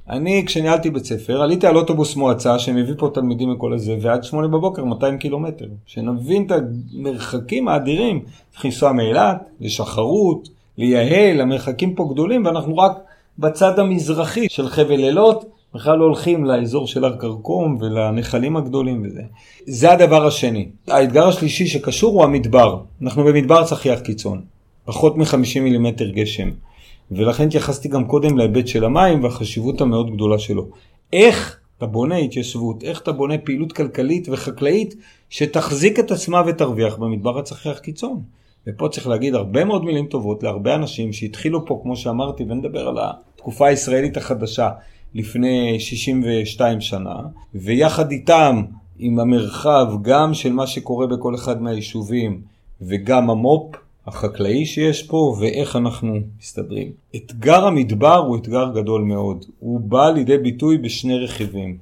אני, 0.09 0.43
כשניהלתי 0.45 0.89
בית 0.89 1.05
ספר, 1.05 1.41
עליתי 1.41 1.67
על 1.67 1.75
אוטובוס 1.75 2.15
מועצה 2.15 2.59
שמביא 2.59 2.93
פה 2.97 3.09
תלמידים 3.13 3.51
מכל 3.51 3.73
הזה, 3.73 3.97
ועד 4.01 4.23
שמונה 4.23 4.47
בבוקר 4.47 4.83
200 4.83 5.17
קילומטר. 5.17 5.65
שנבין 5.85 6.45
את 6.45 6.51
המרחקים 6.51 7.67
האדירים, 7.67 8.21
צריך 8.51 8.65
לנסוע 8.65 8.91
מאילת, 8.91 9.37
לשחרות, 9.59 10.49
ליהל, 10.77 11.41
המרחקים 11.41 11.95
פה 11.95 12.09
גדולים, 12.13 12.45
ואנחנו 12.45 12.77
רק 12.77 12.91
בצד 13.39 13.79
המזרחי 13.79 14.47
של 14.49 14.69
חבל 14.69 14.99
אילות, 14.99 15.45
בכלל 15.73 15.97
לא 15.97 16.03
הולכים 16.03 16.45
לאזור 16.45 16.87
של 16.87 17.05
הר 17.05 17.17
כרכום 17.17 17.77
ולנחלים 17.81 18.57
הגדולים 18.57 19.03
וזה. 19.05 19.21
זה 19.65 19.91
הדבר 19.91 20.25
השני. 20.27 20.67
האתגר 20.87 21.27
השלישי 21.27 21.67
שקשור 21.67 22.13
הוא 22.13 22.23
המדבר. 22.23 22.79
אנחנו 23.01 23.23
במדבר 23.23 23.63
צחיח 23.63 23.99
קיצון. 23.99 24.41
פחות 24.85 25.17
מ-50 25.17 25.59
מילימטר 25.61 26.09
גשם. 26.09 26.49
ולכן 27.11 27.47
התייחסתי 27.47 27.87
גם 27.87 28.05
קודם 28.05 28.37
להיבט 28.37 28.67
של 28.67 28.85
המים 28.85 29.23
והחשיבות 29.23 29.81
המאוד 29.81 30.13
גדולה 30.13 30.39
שלו. 30.39 30.67
איך 31.13 31.59
אתה 31.77 31.85
בונה 31.85 32.17
התיישבות, 32.17 32.83
איך 32.83 33.01
אתה 33.01 33.11
בונה 33.11 33.37
פעילות 33.37 33.71
כלכלית 33.71 34.27
וחקלאית 34.31 34.95
שתחזיק 35.29 35.99
את 35.99 36.11
עצמה 36.11 36.41
ותרוויח 36.47 36.95
במדבר 36.95 37.39
הצחיח 37.39 37.79
קיצון. 37.79 38.21
ופה 38.67 38.87
צריך 38.91 39.07
להגיד 39.07 39.35
הרבה 39.35 39.65
מאוד 39.65 39.85
מילים 39.85 40.05
טובות 40.05 40.43
להרבה 40.43 40.75
אנשים 40.75 41.13
שהתחילו 41.13 41.65
פה, 41.65 41.79
כמו 41.83 41.95
שאמרתי, 41.95 42.43
ונדבר 42.43 42.87
על 42.87 42.97
התקופה 42.99 43.67
הישראלית 43.67 44.17
החדשה 44.17 44.69
לפני 45.15 45.79
62 45.79 46.81
שנה, 46.81 47.15
ויחד 47.55 48.11
איתם, 48.11 48.63
עם 48.99 49.19
המרחב 49.19 49.87
גם 50.01 50.33
של 50.33 50.53
מה 50.53 50.67
שקורה 50.67 51.07
בכל 51.07 51.35
אחד 51.35 51.61
מהיישובים, 51.61 52.41
וגם 52.81 53.29
המו"פ, 53.29 53.75
החקלאי 54.07 54.65
שיש 54.65 55.03
פה 55.03 55.35
ואיך 55.39 55.75
אנחנו 55.75 56.13
מסתדרים. 56.39 56.91
אתגר 57.15 57.65
המדבר 57.65 58.17
הוא 58.17 58.37
אתגר 58.37 58.71
גדול 58.75 59.01
מאוד. 59.01 59.45
הוא 59.59 59.79
בא 59.79 60.09
לידי 60.09 60.37
ביטוי 60.37 60.77
בשני 60.77 61.17
רכיבים. 61.17 61.77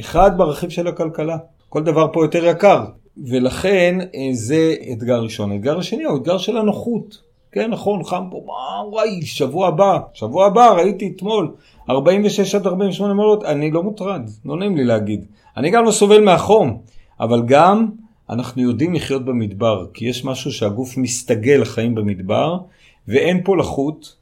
אחד 0.00 0.38
ברכיב 0.38 0.70
של 0.70 0.86
הכלכלה. 0.86 1.36
כל 1.68 1.82
דבר 1.82 2.06
פה 2.12 2.24
יותר 2.24 2.44
יקר, 2.44 2.84
ולכן 3.26 3.98
אה, 4.14 4.28
זה 4.32 4.74
אתגר 4.92 5.22
ראשון. 5.22 5.52
האתגר 5.52 5.78
השני 5.78 6.04
הוא 6.04 6.18
אתגר 6.18 6.38
של 6.38 6.56
הנוחות. 6.56 7.18
כן, 7.52 7.70
נכון, 7.70 8.04
חם 8.04 8.24
פה, 8.30 8.42
מה, 8.46 8.88
וואי, 8.88 9.22
שבוע 9.22 9.68
הבא, 9.68 9.98
שבוע 10.12 10.46
הבא, 10.46 10.70
ראיתי 10.70 11.12
אתמול, 11.16 11.54
46 11.90 12.54
עד 12.54 12.66
48 12.66 13.14
מעלות, 13.14 13.44
אני 13.44 13.70
לא 13.70 13.82
מוטרד, 13.82 14.30
לא 14.44 14.56
נעים 14.56 14.76
לי 14.76 14.84
להגיד. 14.84 15.24
אני 15.56 15.70
גם 15.70 15.84
לא 15.84 15.90
סובל 15.90 16.24
מהחום, 16.24 16.78
אבל 17.20 17.42
גם 17.46 17.86
אנחנו 18.30 18.62
יודעים 18.62 18.94
לחיות 18.94 19.24
במדבר, 19.24 19.86
כי 19.94 20.04
יש 20.04 20.24
משהו 20.24 20.52
שהגוף 20.52 20.96
מסתגל 20.96 21.58
לחיים 21.62 21.94
במדבר, 21.94 22.58
ואין 23.08 23.44
פה 23.44 23.56
לחות, 23.56 24.16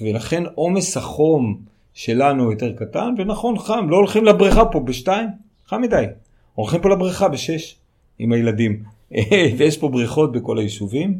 ולכן 0.00 0.42
עומס 0.54 0.96
החום 0.96 1.58
שלנו 1.94 2.50
יותר 2.50 2.72
קטן, 2.72 3.14
ונכון, 3.18 3.58
חם, 3.58 3.86
לא 3.88 3.96
הולכים 3.96 4.24
לבריכה 4.24 4.64
פה 4.64 4.80
בשתיים, 4.80 5.28
חם 5.66 5.82
מדי. 5.82 6.04
הולכים 6.54 6.80
פה 6.80 6.88
לבריכה 6.88 7.28
בשש 7.28 7.76
עם 8.18 8.32
הילדים. 8.32 8.82
ויש 9.58 9.78
פה 9.78 9.88
בריכות 9.88 10.32
בכל 10.32 10.58
היישובים, 10.58 11.18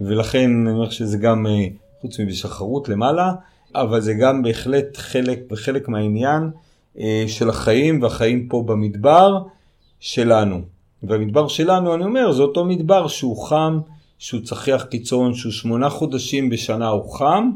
ולכן 0.00 0.66
אני 0.66 0.70
אומר 0.70 0.90
שזה 0.90 1.18
גם, 1.18 1.46
אה, 1.46 1.66
חוץ 2.00 2.20
מבשחרות 2.20 2.88
למעלה, 2.88 3.32
אבל 3.74 4.00
זה 4.00 4.14
גם 4.14 4.42
בהחלט 4.42 4.96
חלק, 4.96 5.38
חלק 5.54 5.88
מהעניין 5.88 6.50
אה, 6.98 7.24
של 7.26 7.48
החיים, 7.48 8.02
והחיים 8.02 8.48
פה 8.48 8.64
במדבר 8.66 9.42
שלנו. 10.00 10.79
והמדבר 11.02 11.48
שלנו, 11.48 11.94
אני 11.94 12.04
אומר, 12.04 12.32
זה 12.32 12.42
אותו 12.42 12.64
מדבר 12.64 13.08
שהוא 13.08 13.44
חם, 13.44 13.78
שהוא 14.18 14.40
צחיח 14.40 14.84
קיצון, 14.84 15.34
שהוא 15.34 15.52
שמונה 15.52 15.88
חודשים 15.88 16.50
בשנה 16.50 16.88
הוא 16.88 17.12
חם, 17.12 17.50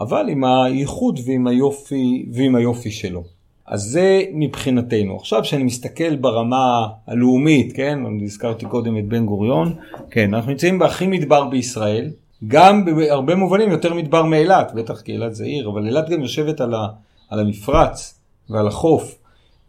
אבל 0.00 0.28
עם 0.28 0.44
הייחוד 0.44 1.20
ועם 1.26 1.46
היופי, 1.46 2.26
ועם 2.32 2.56
היופי 2.56 2.90
שלו. 2.90 3.24
אז 3.66 3.82
זה 3.82 4.22
מבחינתנו. 4.32 5.16
עכשיו 5.16 5.42
כשאני 5.42 5.62
מסתכל 5.62 6.16
ברמה 6.16 6.86
הלאומית, 7.06 7.72
כן, 7.72 8.06
אני 8.06 8.24
הזכרתי 8.24 8.66
קודם 8.66 8.98
את 8.98 9.08
בן 9.08 9.26
גוריון, 9.26 9.74
כן, 10.10 10.34
אנחנו 10.34 10.50
נמצאים 10.50 10.78
בהכי 10.78 11.06
מדבר 11.06 11.44
בישראל, 11.44 12.10
גם 12.46 12.84
בהרבה 12.84 13.34
מובנים 13.34 13.70
יותר 13.70 13.94
מדבר 13.94 14.22
מאילת, 14.22 14.72
בטח 14.74 15.00
כי 15.00 15.12
אילת 15.12 15.34
זה 15.34 15.44
עיר, 15.44 15.68
אבל 15.68 15.86
אילת 15.86 16.08
גם 16.08 16.20
יושבת 16.20 16.60
על, 16.60 16.74
ה, 16.74 16.86
על 17.28 17.40
המפרץ 17.40 18.20
ועל 18.50 18.68
החוף, 18.68 19.18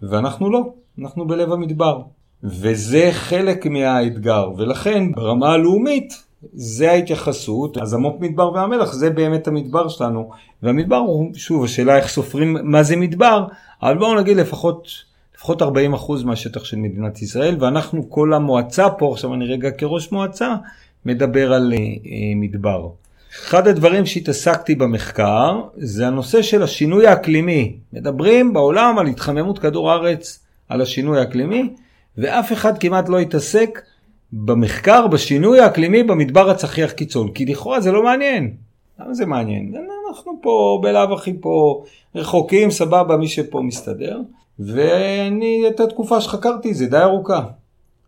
ואנחנו 0.02 0.50
לא, 0.50 0.74
אנחנו 1.00 1.28
בלב 1.28 1.52
המדבר. 1.52 2.02
וזה 2.43 3.10
חלק 3.12 3.65
מהאתגר, 3.65 4.50
ולכן 4.58 5.12
ברמה 5.12 5.53
הלאומית 5.53 6.24
זה 6.53 6.91
ההתייחסות, 6.91 7.77
אז 7.77 7.93
המו"פ 7.93 8.22
מדבר 8.22 8.51
וים 8.51 8.70
המלח 8.70 8.94
זה 8.93 9.10
באמת 9.10 9.48
המדבר 9.48 9.88
שלנו, 9.88 10.29
והמדבר 10.63 10.96
הוא, 10.96 11.31
שוב, 11.36 11.63
השאלה 11.63 11.98
איך 11.98 12.08
סופרים 12.08 12.58
מה 12.63 12.84
זה 12.84 12.96
מדבר, 12.96 13.46
אבל 13.81 13.98
בואו 13.98 14.19
נגיד 14.19 14.38
לפחות, 14.38 14.88
לפחות 15.36 15.62
40% 15.62 15.65
מהשטח 16.25 16.63
של 16.63 16.77
מדינת 16.77 17.22
ישראל, 17.22 17.55
ואנחנו 17.60 18.10
כל 18.10 18.34
המועצה 18.34 18.89
פה, 18.89 19.12
עכשיו 19.12 19.34
אני 19.34 19.46
רגע 19.46 19.72
כראש 19.72 20.12
מועצה, 20.12 20.55
מדבר 21.05 21.53
על 21.53 21.74
אה, 21.74 21.75
אה, 21.75 22.10
מדבר. 22.36 22.89
אחד 23.31 23.67
הדברים 23.67 24.05
שהתעסקתי 24.05 24.75
במחקר 24.75 25.62
זה 25.77 26.08
הנושא 26.08 26.41
של 26.41 26.63
השינוי 26.63 27.08
האקלימי. 27.08 27.77
מדברים 27.93 28.53
בעולם 28.53 29.00
על 29.00 29.08
התחממות 29.08 29.60
כדור 29.60 29.91
הארץ, 29.91 30.39
על 30.69 30.81
השינוי 30.81 31.19
האקלימי, 31.19 31.74
ואף 32.18 32.54
אחד 32.54 32.78
כמעט 32.78 33.10
לא 33.10 33.20
התעסק 33.20 33.82
במחקר, 34.34 35.08
בשינוי 35.08 35.60
האקלימי 35.60 36.04
במדבר 36.04 36.50
הצחיח 36.50 36.92
קיצון, 36.92 37.32
כי 37.32 37.46
לכאורה 37.46 37.82
זה 37.82 37.92
לא 37.92 38.04
מעניין. 38.04 38.54
למה 39.00 39.13
זה 39.13 39.25
מעניין? 39.25 39.74
אנחנו 40.10 40.39
פה 40.42 40.80
בלאו 40.84 41.13
הכי 41.13 41.34
פה 41.42 41.84
רחוקים, 42.16 42.72
סבבה, 42.72 43.18
מי 43.18 43.28
שפה 43.28 43.62
מסתדר. 43.62 44.22
ואני, 44.60 45.63
את 45.68 45.80
התקופה 45.80 46.22
שחקרתי 46.22 46.74
זה 46.74 46.86
די 46.88 46.98
ארוכה. 46.98 47.44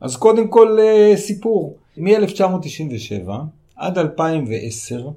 אז 0.01 0.15
קודם 0.15 0.48
כל 0.48 0.77
אה, 0.79 1.13
סיפור. 1.17 1.77
מ-1997 1.98 3.29
עד 3.75 3.98
2010 3.98 5.08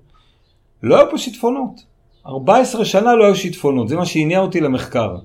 לא 0.83 0.97
היו 0.97 1.11
פה 1.11 1.19
שיטפונות. 1.19 1.85
14 2.27 2.85
שנה 2.85 3.15
לא 3.15 3.25
היו 3.25 3.37
שיטפונות, 3.37 3.89
זה 3.89 3.97
מה 3.97 4.07
שהניע 4.07 4.41
אותי 4.41 4.61
למחקר. 4.61 5.17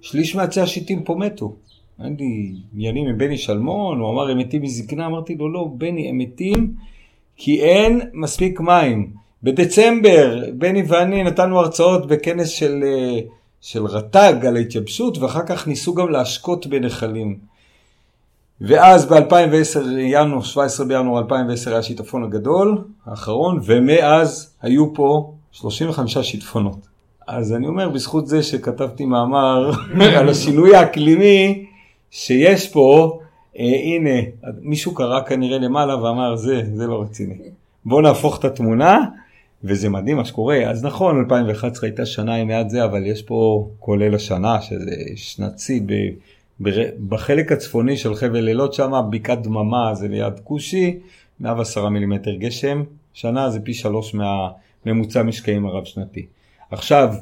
שליש 0.00 0.34
מעצי 0.34 0.60
השיטים 0.60 1.02
פה 1.02 1.14
מתו. 1.14 1.54
היה 1.98 2.10
לי 2.18 2.52
עניינים 2.74 3.06
עם 3.06 3.18
בני 3.18 3.38
שלמון, 3.38 4.00
הוא 4.00 4.10
אמר 4.10 4.30
הם 4.30 4.38
מתים 4.38 4.62
מזקנה, 4.62 5.06
אמרתי 5.06 5.34
לו 5.34 5.52
לא, 5.52 5.68
בני, 5.78 6.08
הם 6.08 6.18
מתים 6.18 6.74
כי 7.36 7.62
אין 7.62 8.00
מספיק 8.14 8.60
מים. 8.60 9.10
בדצמבר 9.42 10.42
בני 10.54 10.82
ואני 10.88 11.22
נתנו 11.22 11.58
הרצאות 11.58 12.06
בכנס 12.06 12.48
של, 12.48 12.84
אה, 12.86 13.20
של 13.60 13.86
רט"ג 13.86 14.46
על 14.46 14.56
ההתייבשות 14.56 15.18
ואחר 15.18 15.46
כך 15.46 15.68
ניסו 15.68 15.94
גם 15.94 16.10
להשקות 16.10 16.66
בנחלים. 16.66 17.38
ואז 18.60 19.06
ב-2010, 19.06 19.78
ינואר, 19.98 20.42
17 20.42 20.86
בינואר 20.86 21.18
2010 21.18 21.70
היה 21.70 21.78
השיטפון 21.78 22.24
הגדול, 22.24 22.84
האחרון, 23.06 23.60
ומאז 23.64 24.54
היו 24.62 24.94
פה 24.94 25.32
35 25.52 26.18
שיטפונות. 26.18 26.86
אז 27.26 27.52
אני 27.52 27.66
אומר, 27.66 27.88
בזכות 27.88 28.26
זה 28.26 28.42
שכתבתי 28.42 29.04
מאמר 29.04 29.70
על 30.18 30.28
השינוי 30.28 30.76
האקלימי, 30.76 31.65
שיש 32.18 32.68
פה, 32.68 33.18
אה, 33.58 33.64
הנה, 33.64 34.20
מישהו 34.60 34.94
קרא 34.94 35.20
כנראה 35.20 35.58
למעלה 35.58 36.02
ואמר, 36.02 36.36
זה, 36.36 36.62
זה 36.74 36.86
לא 36.86 37.02
רציני. 37.02 37.34
בואו 37.84 38.00
נהפוך 38.00 38.38
את 38.38 38.44
התמונה, 38.44 38.98
וזה 39.64 39.88
מדהים 39.88 40.16
מה 40.16 40.24
שקורה. 40.24 40.70
אז 40.70 40.84
נכון, 40.84 41.18
2011 41.18 41.88
הייתה 41.88 42.06
שנה 42.06 42.34
עם 42.34 42.48
מעט 42.48 42.70
זה, 42.70 42.84
אבל 42.84 43.06
יש 43.06 43.22
פה, 43.22 43.68
כולל 43.78 44.14
השנה, 44.14 44.60
שזה 44.60 44.90
שנת 45.16 45.58
שיא, 45.58 45.80
בחלק 47.08 47.52
הצפוני 47.52 47.96
של 47.96 48.14
חבל 48.14 48.48
אילות 48.48 48.74
שם, 48.74 48.92
בקעת 49.10 49.42
דממה 49.42 49.94
זה 49.94 50.08
ליד 50.08 50.40
כושי, 50.44 50.98
110 51.40 51.88
מילימטר 51.88 52.34
גשם, 52.34 52.82
שנה 53.14 53.50
זה 53.50 53.60
פי 53.60 53.74
שלוש 53.74 54.14
מהממוצע 54.14 55.22
משקעים 55.22 55.66
הרב 55.66 55.84
שנתי. 55.84 56.26
עכשיו, 56.70 57.14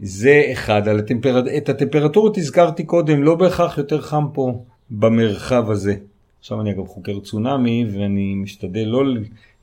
זה 0.00 0.42
אחד, 0.52 0.88
על 0.88 0.98
הטמפר... 0.98 1.56
את 1.56 1.68
הטמפרטורות 1.68 2.38
הזכרתי 2.38 2.84
קודם, 2.84 3.22
לא 3.22 3.34
בהכרח 3.34 3.78
יותר 3.78 4.00
חם 4.00 4.24
פה 4.32 4.62
במרחב 4.90 5.70
הזה. 5.70 5.94
עכשיו 6.40 6.60
אני 6.60 6.72
אגב 6.72 6.86
חוקר 6.86 7.20
צונאמי 7.20 7.84
ואני 7.92 8.34
משתדל 8.34 8.84
לא 8.84 9.02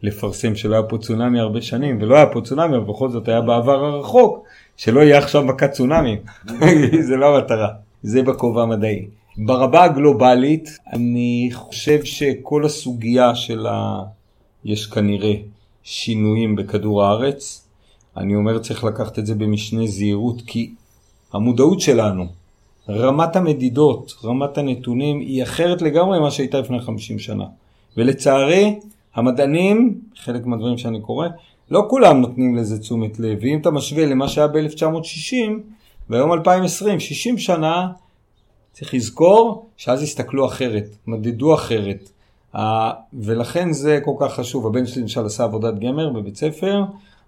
לפרסם 0.03 0.55
שלא 0.55 0.75
היה 0.75 0.83
פה 0.83 0.97
צונאמי 0.97 1.39
הרבה 1.39 1.61
שנים 1.61 2.01
ולא 2.01 2.15
היה 2.15 2.25
פה 2.25 2.41
צונאמי 2.41 2.77
אבל 2.77 2.85
בכל 2.85 3.09
זאת 3.09 3.27
היה 3.27 3.41
בעבר 3.41 3.85
הרחוק 3.85 4.47
שלא 4.77 4.99
יהיה 5.01 5.17
עכשיו 5.17 5.43
מכת 5.43 5.71
צונאמי 5.71 6.17
זה 7.07 7.15
לא 7.15 7.35
המטרה 7.37 7.67
זה 8.03 8.23
בכובע 8.23 8.61
המדעי. 8.61 9.05
ברמה 9.37 9.83
הגלובלית 9.83 10.69
אני 10.93 11.49
חושב 11.53 12.03
שכל 12.03 12.65
הסוגיה 12.65 13.35
של 13.35 13.67
ה... 13.67 14.03
יש 14.65 14.85
כנראה 14.85 15.33
שינויים 15.83 16.55
בכדור 16.55 17.03
הארץ 17.03 17.64
אני 18.17 18.35
אומר 18.35 18.59
צריך 18.59 18.83
לקחת 18.83 19.19
את 19.19 19.25
זה 19.25 19.35
במשנה 19.35 19.87
זהירות 19.87 20.41
כי 20.41 20.73
המודעות 21.33 21.81
שלנו 21.81 22.25
רמת 22.89 23.35
המדידות, 23.35 24.13
רמת 24.23 24.57
הנתונים 24.57 25.19
היא 25.19 25.43
אחרת 25.43 25.81
לגמרי 25.81 26.19
ממה 26.19 26.31
שהייתה 26.31 26.59
לפני 26.59 26.79
50 26.79 27.19
שנה. 27.19 27.45
ולצערי, 27.97 28.79
המדענים, 29.15 30.01
חלק 30.17 30.45
מהדברים 30.45 30.77
שאני 30.77 31.01
קורא, 31.01 31.27
לא 31.71 31.85
כולם 31.89 32.21
נותנים 32.21 32.55
לזה 32.55 32.79
תשומת 32.79 33.19
לב. 33.19 33.37
ואם 33.41 33.57
אתה 33.61 33.71
משווה 33.71 34.05
למה 34.05 34.27
שהיה 34.27 34.47
ב-1960, 34.47 35.35
והיום 36.09 36.33
2020, 36.33 36.99
60 36.99 37.37
שנה, 37.37 37.87
צריך 38.73 38.93
לזכור 38.93 39.69
שאז 39.77 40.01
הסתכלו 40.01 40.45
אחרת, 40.45 40.95
מדדו 41.07 41.53
אחרת. 41.53 42.09
ולכן 43.13 43.73
זה 43.73 43.99
כל 44.05 44.11
כך 44.19 44.33
חשוב. 44.33 44.67
הבן 44.67 44.85
שלי 44.85 45.01
למשל 45.01 45.25
עשה 45.25 45.43
עבודת 45.43 45.79
גמר 45.79 46.09
בבית 46.09 46.35
ספר 46.35 46.83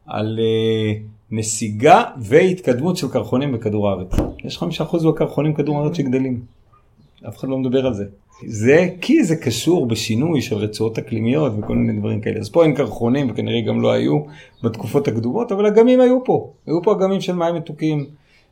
על 0.08 0.40
אה, 0.40 0.94
נסיגה 1.32 2.04
והתקדמות 2.18 2.98
של 2.98 3.08
קרחונים 3.08 3.52
בכדור 3.52 3.90
הארץ. 3.90 4.12
יש 4.44 4.58
חמישה 4.58 4.84
אחוז 4.84 5.06
בקרחונים 5.06 5.54
בכדור 5.54 5.78
הארץ 5.78 5.98
שגדלים. 5.98 6.42
אף 7.28 7.38
אחד 7.38 7.48
לא 7.48 7.58
מדבר 7.58 7.86
על 7.86 7.94
זה. 7.94 8.06
זה 8.46 8.90
כי 9.02 9.24
זה 9.24 9.36
קשור 9.36 9.86
בשינוי 9.86 10.42
של 10.42 10.56
רצועות 10.56 10.98
אקלימיות 10.98 11.54
וכל 11.58 11.76
מיני 11.76 12.00
דברים 12.00 12.22
כאלה. 12.22 12.40
אז 12.40 12.50
פה 12.50 12.64
אין 12.64 12.76
קרחונים 12.76 13.32
וכנראה 13.32 13.62
גם 13.62 13.82
לא 13.82 13.92
היו 13.92 14.20
בתקופות 14.64 15.08
הקדומות, 15.08 15.52
אבל 15.52 15.66
אגמים 15.66 16.00
היו 16.00 16.24
פה. 16.26 16.52
היו 16.68 16.82
פה 16.82 16.92
אגמים 16.92 17.22
של 17.22 17.36
מים 17.36 17.56
מתוקים. 17.56 18.06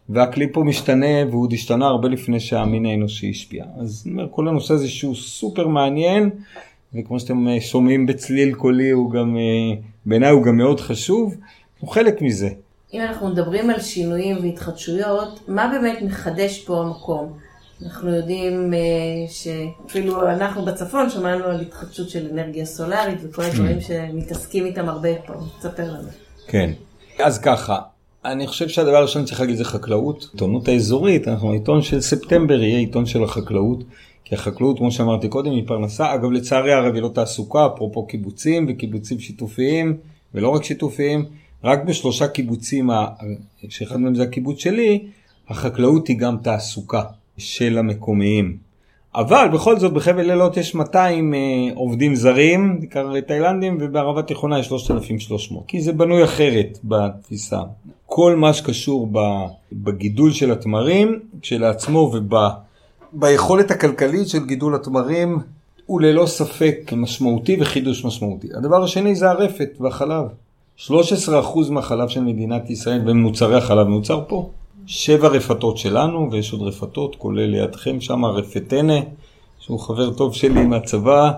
והאקלים 0.10 0.50
פה 0.50 0.64
משתנה 0.64 1.30
והוא 1.30 1.44
עוד 1.44 1.54
השתנה 1.54 1.88
הרבה 1.88 2.08
לפני 2.08 2.40
שהמין 2.40 2.86
האנושי 2.86 3.29
השפיע. 3.29 3.66
אז 3.77 4.03
אני 4.06 4.14
אומר, 4.14 4.27
כל 4.32 4.48
הנושא 4.48 4.74
הזה 4.74 4.88
שהוא 4.88 5.16
סופר 5.16 5.68
מעניין, 5.68 6.29
וכמו 6.94 7.20
שאתם 7.20 7.48
אה, 7.48 7.62
שומעים 7.62 8.06
בצליל 8.06 8.53
קולי, 8.53 8.90
הוא 8.90 9.12
גם, 9.12 9.38
אה, 9.38 9.75
בעיניי 10.05 10.29
הוא 10.29 10.44
גם 10.44 10.57
מאוד 10.57 10.79
חשוב, 10.79 11.35
הוא 11.79 11.89
חלק 11.89 12.22
מזה. 12.22 12.50
אם 12.94 13.01
אנחנו 13.01 13.27
מדברים 13.27 13.70
על 13.70 13.79
שינויים 13.79 14.37
והתחדשויות, 14.41 15.39
מה 15.48 15.68
באמת 15.68 16.01
מחדש 16.01 16.59
פה 16.59 16.81
המקום? 16.81 17.33
אנחנו 17.85 18.15
יודעים 18.15 18.74
uh, 18.74 19.31
שאפילו 19.31 20.29
אנחנו 20.29 20.65
בצפון 20.65 21.09
שמענו 21.09 21.46
על 21.46 21.61
התחדשות 21.61 22.09
של 22.09 22.27
אנרגיה 22.31 22.65
סולארית 22.65 23.20
וכל 23.24 23.41
הדברים 23.41 23.81
שמתעסקים 23.81 24.65
איתם 24.65 24.89
הרבה 24.89 25.09
פה. 25.25 25.33
תספר 25.59 25.91
לנו. 25.94 26.07
כן, 26.48 26.72
אז 27.20 27.39
ככה, 27.39 27.79
אני 28.25 28.48
חושב 28.48 28.68
שהדבר 28.68 28.96
הראשון 28.96 29.25
שצריך 29.25 29.41
להגיד 29.41 29.55
זה 29.55 29.65
חקלאות. 29.65 30.29
עיתונות 30.33 30.68
האזורית, 30.68 31.27
אנחנו 31.27 31.51
עיתון 31.51 31.81
של 31.81 32.01
ספטמבר 32.01 32.61
יהיה 32.61 32.79
עיתון 32.79 33.05
של 33.05 33.24
החקלאות. 33.24 33.83
כי 34.25 34.35
החקלאות, 34.35 34.77
כמו 34.77 34.92
שאמרתי 34.92 35.27
קודם, 35.27 35.51
היא 35.51 35.64
פרנסה. 35.68 36.14
אגב, 36.14 36.31
לצערי 36.31 36.74
הרב 36.74 36.94
היא 36.94 37.01
לא 37.01 37.11
תעסוקה, 37.14 37.68
אפרופו 37.75 38.05
קיבוצים 38.05 38.66
וקיבוצים 38.70 39.20
שיתופיים, 39.20 39.98
ולא 40.33 40.50
רק 40.50 40.64
שיתופיים. 40.64 41.25
רק 41.64 41.83
בשלושה 41.83 42.27
קיבוצים, 42.27 42.90
שאחד 43.70 44.00
מהם 44.00 44.16
זה 44.16 44.24
הקיבוץ 44.24 44.59
שלי, 44.59 45.07
החקלאות 45.50 46.07
היא 46.07 46.18
גם 46.18 46.38
תעסוקה 46.38 47.01
של 47.38 47.77
המקומיים. 47.77 48.57
אבל 49.16 49.48
בכל 49.53 49.79
זאת 49.79 49.94
בחבל 49.94 50.31
אילות 50.31 50.57
יש 50.57 50.75
200 50.75 51.33
אה, 51.33 51.40
עובדים 51.75 52.16
זרים, 52.16 52.79
בעיקר 52.79 53.22
תאילנדים, 53.22 53.77
ובערבה 53.81 54.22
תיכונה 54.22 54.59
יש 54.59 54.68
3,300. 54.68 55.64
כי 55.68 55.81
זה 55.81 55.94
בנוי 55.94 56.24
אחרת 56.24 56.79
בתפיסה. 56.83 57.59
כל 58.05 58.35
מה 58.35 58.53
שקשור 58.53 59.09
בגידול 59.74 60.31
של 60.31 60.51
התמרים 60.51 61.20
כשלעצמו 61.42 62.11
וביכולת 63.16 63.72
הכלכלית 63.72 64.30
של 64.30 64.46
גידול 64.46 64.75
התמרים 64.75 65.40
הוא 65.86 66.01
ללא 66.01 66.25
ספק 66.25 66.94
משמעותי 66.96 67.58
וחידוש 67.60 68.06
משמעותי. 68.06 68.48
הדבר 68.54 68.84
השני 68.84 69.16
זה 69.16 69.30
הרפת 69.30 69.70
והחלב. 69.80 70.25
13% 70.78 70.90
מהחלב 71.70 72.10
של 72.10 72.22
מדינת 72.22 72.70
ישראל 72.70 73.01
ומוצרי 73.10 73.58
החלב 73.58 73.88
מיוצר 73.88 74.24
פה. 74.28 74.50
שבע 74.88 75.28
רפתות 75.28 75.78
שלנו, 75.78 76.32
ויש 76.32 76.54
עוד 76.54 76.62
רפתות, 76.62 77.16
כולל 77.16 77.46
לידכם 77.46 78.01
שם 78.01 78.25
רפתנה, 78.25 79.00
שהוא 79.60 79.80
חבר 79.80 80.14
טוב 80.14 80.34
שלי 80.34 80.66
מהצבא, 80.66 81.32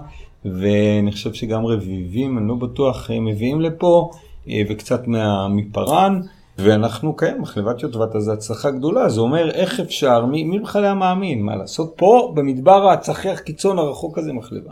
ואני 0.46 1.12
חושב 1.12 1.34
שגם 1.34 1.66
רביבים, 1.66 2.38
אני 2.38 2.48
לא 2.48 2.56
בטוח, 2.56 3.10
מביאים 3.22 3.62
לפה, 3.62 4.12
אה, 4.50 4.62
וקצת 4.70 5.02
מפרן. 5.50 6.22
ואנחנו, 6.58 7.16
כן, 7.16 7.38
מחלבת 7.40 7.84
יוטבתה 7.84 8.20
זה 8.20 8.34
הצלחה 8.34 8.72
גדולה, 8.72 9.10
זה 9.10 9.22
אומר 9.22 9.52
איך 9.52 9.80
אפשר, 9.80 10.26
מי, 10.26 10.44
מי 10.44 10.60
בכלל 10.60 10.84
היה 10.84 10.94
מאמין, 10.94 11.42
מה 11.42 11.56
לעשות 11.56 11.94
פה 11.96 12.34
במדבר 12.36 12.90
הצחיח 12.90 13.40
קיצון 13.40 13.80
הרחוק 13.80 14.18
הזה 14.18 14.34
מחלבה. 14.34 14.72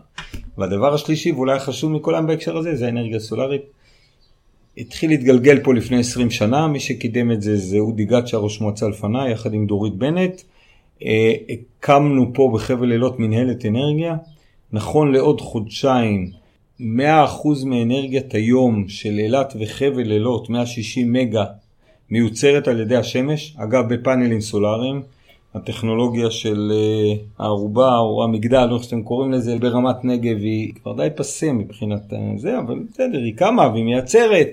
והדבר 0.58 0.94
השלישי, 0.94 1.32
ואולי 1.32 1.56
החשוב 1.56 1.92
מכולם 1.92 2.28
בהקשר 2.28 2.58
הזה, 2.58 2.76
זה 2.76 2.86
האנרגיה 2.86 3.18
הסולארית. 3.18 3.62
התחיל 4.78 5.10
להתגלגל 5.10 5.64
פה 5.64 5.74
לפני 5.74 6.00
20 6.00 6.32
שנה, 6.32 6.68
מי 6.68 6.80
שקידם 6.80 7.32
את 7.32 7.42
זה 7.42 7.58
זה 7.58 7.78
אודי 7.78 8.06
גצ'ה, 8.06 8.38
ראש 8.38 8.62
מועצה 8.62 8.88
לפניי, 8.88 9.32
יחד 9.32 9.54
עם 9.54 9.66
דורית 9.66 9.94
בנט. 9.94 10.42
אה, 11.06 11.34
הקמנו 11.50 12.32
פה 12.34 12.52
בחבל 12.54 12.92
אילות 12.92 13.20
מנהלת 13.20 13.66
אנרגיה. 13.66 14.16
נכון 14.74 15.12
לעוד 15.12 15.42
חודשיים, 15.42 16.32
100% 16.80 16.84
מאנרגיית 17.66 18.34
היום 18.34 18.88
של 18.88 19.20
אילת 19.20 19.54
וחבל 19.60 20.12
אילות, 20.12 20.50
160 20.50 21.14
מגה, 21.14 21.46
מיוצרת 22.12 22.68
על 22.68 22.80
ידי 22.80 22.96
השמש, 22.96 23.56
אגב 23.58 23.94
בפאנלים 23.94 24.42
סולאריים. 24.42 25.02
הטכנולוגיה 25.56 26.32
של 26.32 26.72
uh, 26.72 27.42
הערובה 27.44 27.98
או 27.98 28.24
המגדל, 28.24 28.70
איך 28.74 28.84
שאתם 28.84 29.04
קוראים 29.04 29.32
לזה, 29.32 29.58
ברמת 29.60 29.96
נגב 30.06 30.38
היא 30.38 30.74
כבר 30.74 30.94
די 30.94 31.08
פסה 31.16 31.52
מבחינת 31.54 32.14
זה, 32.38 32.60
אבל 32.60 32.80
בסדר, 32.92 33.18
היא 33.18 33.34
קמה 33.36 33.68
והיא 33.68 33.84
מייצרת. 33.84 34.48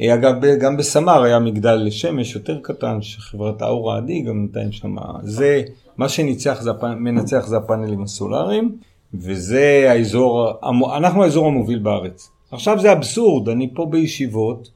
אה, 0.00 0.14
אגב, 0.14 0.34
גם 0.60 0.76
בסמר 0.76 1.22
היה 1.22 1.38
מגדל 1.38 1.74
לשמש 1.74 2.34
יותר 2.34 2.58
קטן, 2.62 3.02
שחברת 3.02 3.62
האור 3.62 3.92
העדי 3.92 4.22
גם 4.22 4.44
נתן 4.44 4.72
שם. 4.72 4.96
זה, 5.22 5.62
מה 5.96 6.08
שניצח 6.08 6.62
זה, 6.62 6.70
מנצח 6.96 7.46
זה 7.46 7.56
הפאנלים 7.56 8.02
הסולאריים, 8.02 8.76
וזה 9.14 9.86
האזור, 9.88 10.50
אנחנו 10.96 11.24
האזור 11.24 11.46
המוביל 11.46 11.78
בארץ. 11.78 12.30
עכשיו 12.50 12.78
זה 12.80 12.92
אבסורד, 12.92 13.48
אני 13.48 13.70
פה 13.74 13.86
בישיבות, 13.86 14.70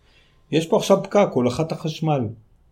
יש 0.53 0.67
פה 0.67 0.77
עכשיו 0.77 1.03
פקק, 1.03 1.29
הולכת 1.33 1.73
החשמל. 1.73 2.21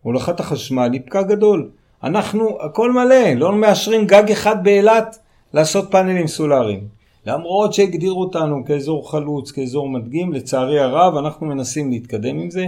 הולכת 0.01 0.39
החשמל 0.39 0.89
היא 0.93 1.01
פקק 1.05 1.25
גדול. 1.27 1.69
אנחנו, 2.03 2.57
הכל 2.61 2.91
מלא, 2.91 3.33
לא 3.35 3.55
מאשרים 3.55 4.05
גג 4.05 4.31
אחד 4.31 4.63
באילת 4.63 5.19
לעשות 5.53 5.91
פאנלים 5.91 6.27
סולאריים. 6.27 6.87
למרות 7.25 7.73
שהגדירו 7.73 8.21
אותנו 8.21 8.65
כאזור 8.65 9.11
חלוץ, 9.11 9.51
כאזור 9.51 9.89
מדגים, 9.89 10.33
לצערי 10.33 10.79
הרב 10.79 11.15
אנחנו 11.17 11.47
מנסים 11.47 11.91
להתקדם 11.91 12.39
עם 12.39 12.49
זה. 12.49 12.67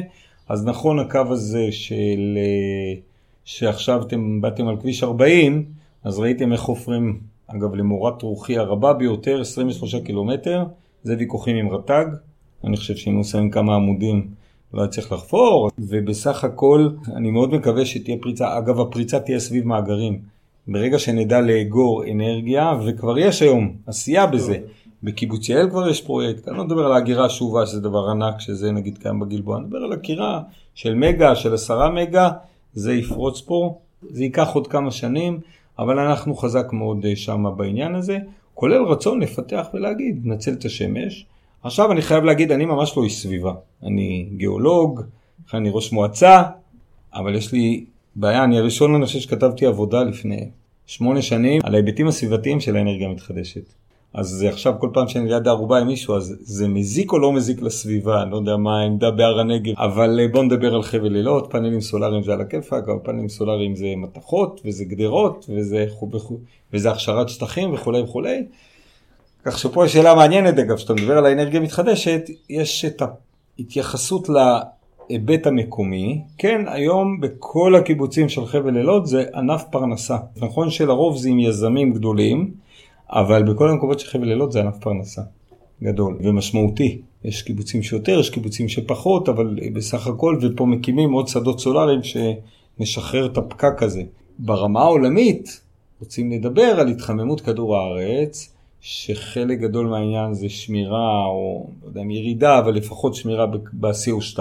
אז 0.50 0.66
נכון 0.66 1.00
הקו 1.00 1.22
הזה 1.30 1.68
של, 1.72 2.38
שעכשיו 3.46 4.02
אתם 4.02 4.42
באתם 4.42 4.68
על 4.68 4.78
כביש 4.78 5.04
40, 5.04 5.66
אז 6.04 6.20
ראיתם 6.20 6.54
איך 6.54 6.62
חופרים, 6.62 7.20
אגב, 7.48 7.76
למורת 7.76 8.22
רוחי 8.22 8.58
הרבה 8.58 8.94
ביותר, 8.94 9.42
23 9.42 9.96
קילומטר, 9.96 10.64
זה 11.04 11.16
ויכוחים 11.20 11.56
עם 11.56 11.70
רט"ג, 11.70 12.06
אני 12.64 12.78
חושב 12.78 12.96
שאם 12.96 13.20
נסיים 13.20 13.50
כמה 13.50 13.76
עמודים 13.76 14.28
לא 14.74 14.88
צריך 14.88 15.12
לחפור, 15.12 15.70
ובסך 15.80 16.44
הכל 16.44 16.90
אני 17.16 17.32
מאוד 17.32 17.54
מקווה 17.54 17.86
שתהיה 17.86 18.18
פריצה, 18.22 18.58
אגב 18.58 18.80
הפריצה 18.80 19.20
תהיה 19.20 19.40
סביב 19.40 19.68
מאגרים. 19.68 20.20
ברגע 20.68 21.00
שנדע 21.00 21.42
לאגור 21.42 22.04
אנרגיה, 22.12 22.74
וכבר 22.86 23.20
יש 23.20 23.42
היום 23.42 23.74
עשייה 23.88 24.28
בזה, 24.28 24.58
בקיבוץ 25.04 25.50
יעל 25.50 25.70
כבר 25.70 25.90
יש 25.90 26.02
פרויקט, 26.02 26.48
אני 26.48 26.58
לא 26.58 26.64
מדבר 26.64 26.86
על 26.86 26.92
ההגירה 26.92 27.26
השאובה 27.26 27.66
שזה 27.66 27.82
דבר 27.82 28.10
ענק, 28.10 28.40
שזה 28.40 28.72
נגיד 28.72 28.98
קיים 28.98 29.20
בגלבוע, 29.20 29.58
אני 29.58 29.66
מדבר 29.66 29.78
על 29.78 29.94
הגירה 29.94 30.42
של 30.76 30.96
מגה, 30.96 31.36
של 31.36 31.54
עשרה 31.54 31.90
מגה, 31.92 32.30
זה 32.74 32.94
יפרוץ 32.94 33.42
פה, 33.42 33.78
זה 34.10 34.24
ייקח 34.24 34.50
עוד 34.54 34.68
כמה 34.68 34.92
שנים, 34.92 35.40
אבל 35.80 36.00
אנחנו 36.00 36.36
חזק 36.36 36.74
מאוד 36.74 37.06
אה, 37.06 37.16
שם 37.16 37.46
בעניין 37.58 37.96
הזה, 37.96 38.18
כולל 38.54 38.84
רצון 38.84 39.22
לפתח 39.22 39.68
ולהגיד, 39.74 40.22
נצל 40.24 40.54
את 40.54 40.66
השמש. 40.66 41.26
עכשיו 41.64 41.92
אני 41.92 42.02
חייב 42.02 42.24
להגיד, 42.24 42.52
אני 42.52 42.66
ממש 42.66 42.98
לא 42.98 43.04
איש 43.04 43.22
סביבה, 43.22 43.54
אני 43.84 44.30
גיאולוג, 44.38 45.02
אני 45.54 45.70
ראש 45.74 45.92
מועצה, 45.92 46.44
אבל 47.14 47.36
יש 47.36 47.52
לי 47.52 47.86
בעיה, 48.16 48.44
אני 48.44 48.58
הראשון 48.60 48.96
אני 48.96 49.06
חושב 49.06 49.20
שכתבתי 49.20 49.66
עבודה 49.66 50.04
לפני 50.04 50.50
שמונה 50.86 51.22
שנים 51.22 51.62
על 51.64 51.74
ההיבטים 51.74 52.08
הסביבתיים 52.08 52.60
של 52.60 52.76
האנרגיה 52.76 53.08
המתחדשת. 53.08 53.74
אז 54.14 54.46
עכשיו 54.50 54.74
כל 54.80 54.90
פעם 54.94 55.08
שאני 55.08 55.30
ליד 55.30 55.48
הערובה 55.48 55.80
עם 55.80 55.88
מישהו, 55.88 56.16
אז 56.16 56.38
זה 56.42 56.68
מזיק 56.68 57.12
או 57.12 57.20
לא 57.20 57.32
מזיק 57.32 57.62
לסביבה, 57.62 58.22
אני 58.22 58.32
לא 58.32 58.38
יודע 58.38 58.58
מה 58.58 58.82
העמדה 58.82 59.12
בהר 59.12 59.40
הנגב, 59.40 59.74
אבל 59.78 60.20
אה, 60.20 60.28
בוא 60.28 60.44
נדבר 60.44 60.76
על 60.76 60.84
חבל 60.84 61.08
לילות, 61.08 61.48
פאנלים 61.52 61.82
סולאריים 61.82 62.24
זה 62.24 62.34
על 62.34 62.42
הכיפאק, 62.42 62.84
אבל 62.90 63.00
פאנלים 63.04 63.30
סולאריים 63.30 63.76
זה 63.76 63.94
מתכות, 63.98 64.62
וזה 64.66 64.86
גדרות, 64.86 65.50
וזה, 65.56 65.86
וזה 66.74 66.92
הכשרת 66.92 67.30
שטחים 67.30 67.74
וכולי 67.74 68.02
וכולי. 68.02 68.44
כך 69.46 69.60
שפה 69.60 69.86
יש 69.86 69.94
שאלה 69.94 70.16
מעניינת, 70.16 70.60
אגב, 70.60 70.76
כשאתה 70.76 70.94
מדבר 70.94 71.18
על 71.18 71.26
האנרגיה 71.26 71.60
המתחדשת, 71.60 72.22
יש 72.50 72.86
את 72.86 73.02
ההתייחסות 73.58 74.28
להיבט 74.30 75.48
המקומי. 75.48 76.22
כן, 76.38 76.62
היום 76.68 77.20
בכל 77.20 77.76
הקיבוצים 77.76 78.30
של 78.30 78.46
חבל 78.46 78.74
לילות 78.74 79.08
זה 79.08 79.24
ענף 79.36 79.64
פרנסה. 79.72 80.18
נכון 80.38 80.70
שלרוב 80.70 81.18
זה 81.18 81.30
עם 81.30 81.40
יזמים 81.40 81.94
גדולים, 81.94 82.52
אבל 83.10 83.54
בכל 83.54 83.70
המקומות 83.70 84.00
של 84.00 84.08
חבל 84.08 84.26
לילות 84.26 84.52
זה 84.52 84.60
ענף 84.60 84.78
פרנסה 84.78 85.22
גדול 85.84 86.18
ומשמעותי. 86.24 87.02
יש 87.24 87.42
קיבוצים 87.42 87.84
שיותר, 87.84 88.20
יש 88.20 88.30
קיבוצים 88.30 88.70
שפחות, 88.70 89.30
אבל 89.30 89.60
בסך 89.74 90.08
הכל, 90.08 90.38
ופה 90.42 90.66
מקימים 90.66 91.12
עוד 91.12 91.28
שדות 91.28 91.60
סולאריים 91.60 92.00
שמשחרר 92.04 93.26
את 93.26 93.38
הפקק 93.38 93.84
הזה. 93.84 94.04
ברמה 94.40 94.82
העולמית 94.82 95.62
רוצים 96.00 96.32
לדבר 96.32 96.80
על 96.80 96.88
התחממות 96.88 97.42
כדור 97.42 97.78
הארץ, 97.78 98.54
שחלק 98.82 99.60
גדול 99.60 99.88
מהעניין 99.88 100.34
זה 100.34 100.50
שמירה, 100.50 101.26
או 101.26 101.70
לא 101.84 101.88
יודע 101.88 102.02
אם 102.02 102.12
ירידה, 102.12 102.60
אבל 102.60 102.74
לפחות 102.74 103.16
שמירה 103.16 103.46
ב-CO2, 103.74 104.40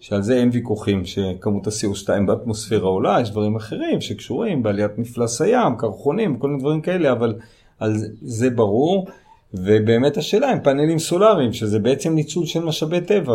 שעל 0.00 0.22
זה 0.22 0.36
אין 0.36 0.50
ויכוחים 0.52 1.04
שכמות 1.04 1.66
ה-CO2 1.66 2.26
באטמוספירה 2.26 2.88
עולה, 2.88 3.18
יש 3.22 3.30
דברים 3.30 3.56
אחרים 3.56 4.00
שקשורים 4.00 4.62
בעליית 4.62 4.98
מפלס 4.98 5.40
הים, 5.40 5.76
קרחונים, 5.78 6.38
כל 6.38 6.48
מיני 6.48 6.60
דברים 6.60 6.80
כאלה, 6.80 7.12
אבל 7.12 7.34
על 7.78 7.94
זה 8.22 8.50
ברור. 8.50 9.06
ובאמת 9.54 10.16
השאלה 10.16 10.50
הם 10.50 10.58
פאנלים 10.60 10.98
סולאריים, 10.98 11.52
שזה 11.52 11.78
בעצם 11.78 12.14
ניצול 12.14 12.46
של 12.46 12.64
משאבי 12.64 13.00
טבע, 13.00 13.34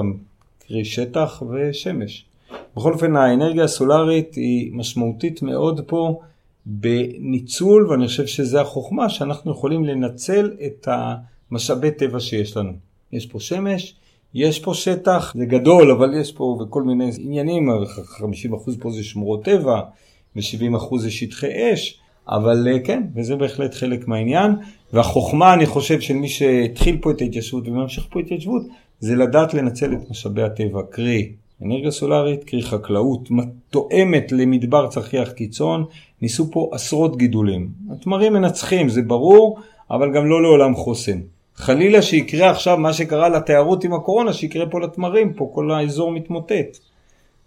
קרי 0.68 0.86
שטח 0.86 1.44
ושמש. 1.52 2.26
בכל 2.78 2.94
אופן 2.94 3.16
האנרגיה 3.16 3.64
הסולארית 3.64 4.36
היא 4.36 4.72
משמעותית 4.74 5.42
מאוד 5.42 5.82
פה. 5.88 6.20
בניצול, 6.66 7.88
ואני 7.88 8.08
חושב 8.08 8.26
שזה 8.26 8.62
החוכמה, 8.62 9.10
שאנחנו 9.10 9.52
יכולים 9.52 9.86
לנצל 9.86 10.52
את 10.66 10.88
המשאבי 11.52 11.92
טבע 11.92 12.20
שיש 12.20 12.58
לנו. 12.58 12.72
יש 13.12 13.26
פה 13.26 13.40
שמש, 13.40 13.96
יש 14.34 14.60
פה 14.60 14.74
שטח, 14.74 15.34
זה 15.38 15.46
גדול, 15.46 15.92
אבל 15.92 16.14
יש 16.22 16.32
פה 16.32 16.58
וכל 16.62 16.84
מיני 16.84 17.12
עניינים, 17.20 17.70
50% 17.70 17.74
פה 18.80 18.92
זה 18.92 19.04
שמורות 19.04 19.46
טבע, 19.46 19.82
ו-70% 20.36 20.98
זה 20.98 21.12
שטחי 21.12 21.74
אש, 21.74 22.00
אבל 22.28 22.68
אה, 22.68 22.80
כן, 22.80 23.04
וזה 23.16 23.36
בהחלט 23.36 23.74
חלק 23.74 24.08
מהעניין. 24.08 24.52
והחוכמה, 24.94 25.54
אני 25.54 25.66
חושב, 25.66 26.00
של 26.00 26.14
מי 26.14 26.28
שהתחיל 26.30 26.98
פה 27.02 27.12
את 27.12 27.22
ההתיישבות 27.22 27.68
וממשיך 27.68 28.08
פה 28.10 28.20
את 28.20 28.24
ההתיישבות, 28.24 28.64
זה 29.00 29.16
לדעת 29.16 29.54
לנצל 29.54 29.94
את 29.94 30.10
משאבי 30.10 30.44
הטבע, 30.44 30.82
קרי 30.90 31.32
אנרגיה 31.62 31.92
סולארית, 31.92 32.44
קרי 32.44 32.64
חקלאות, 32.64 33.30
תואמת 33.70 34.32
למדבר 34.32 34.88
צחיח 34.88 35.32
קיצון, 35.32 35.86
ניסו 36.22 36.52
פה 36.52 36.70
עשרות 36.72 37.18
גידולים. 37.18 37.70
התמרים 37.92 38.34
מנצחים, 38.34 38.90
זה 38.90 39.02
ברור, 39.02 39.60
אבל 39.92 40.14
גם 40.14 40.26
לא 40.26 40.42
לעולם 40.42 40.76
חוסן. 40.76 41.20
חלילה 41.56 42.02
שיקרה 42.02 42.50
עכשיו 42.50 42.78
מה 42.78 42.94
שקרה 42.94 43.30
לתיירות 43.30 43.84
עם 43.84 43.94
הקורונה, 43.94 44.34
שיקרה 44.34 44.66
פה 44.70 44.80
לתמרים, 44.80 45.34
פה 45.34 45.52
כל 45.54 45.72
האזור 45.72 46.12
מתמוטט. 46.12 46.78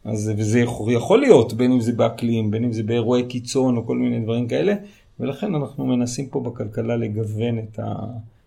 אז 0.05 0.33
וזה 0.37 0.61
יכול, 0.61 0.93
יכול 0.93 1.21
להיות, 1.21 1.53
בין 1.53 1.73
אם 1.73 1.81
זה 1.81 1.93
באקלים, 1.93 2.51
בין 2.51 2.65
אם 2.65 2.73
זה 2.73 2.83
באירועי 2.83 3.27
קיצון 3.27 3.77
או 3.77 3.87
כל 3.87 3.97
מיני 3.97 4.21
דברים 4.21 4.49
כאלה, 4.49 4.75
ולכן 5.21 5.55
אנחנו 5.55 5.87
מנסים 5.87 6.27
פה 6.27 6.41
בכלכלה 6.41 6.97
לגוון 6.97 7.59
את 7.59 7.81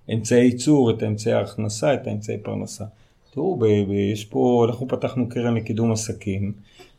האמצעי 0.08 0.44
ייצור, 0.44 0.92
את 0.92 1.04
האמצעי 1.04 1.34
ההכנסה, 1.34 1.94
את 1.94 2.08
האמצעי 2.08 2.38
פרנסה. 2.38 2.86
תראו, 3.34 3.60
יש 4.14 4.26
פה, 4.26 4.66
אנחנו 4.70 4.88
פתחנו 4.88 5.30
קרן 5.30 5.54
לקידום 5.54 5.92
עסקים, 5.92 6.52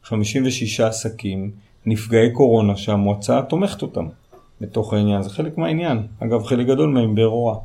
56 0.02 0.80
עסקים, 0.80 1.50
נפגעי 1.86 2.30
קורונה 2.30 2.76
שהמועצה 2.76 3.42
תומכת 3.42 3.82
אותם 3.82 4.06
בתוך 4.60 4.92
העניין, 4.92 5.22
זה 5.22 5.30
חלק 5.30 5.58
מהעניין. 5.58 5.98
אגב, 6.20 6.44
חלק 6.44 6.66
גדול 6.66 6.90
מהם 6.90 7.14
באירוע, 7.14 7.58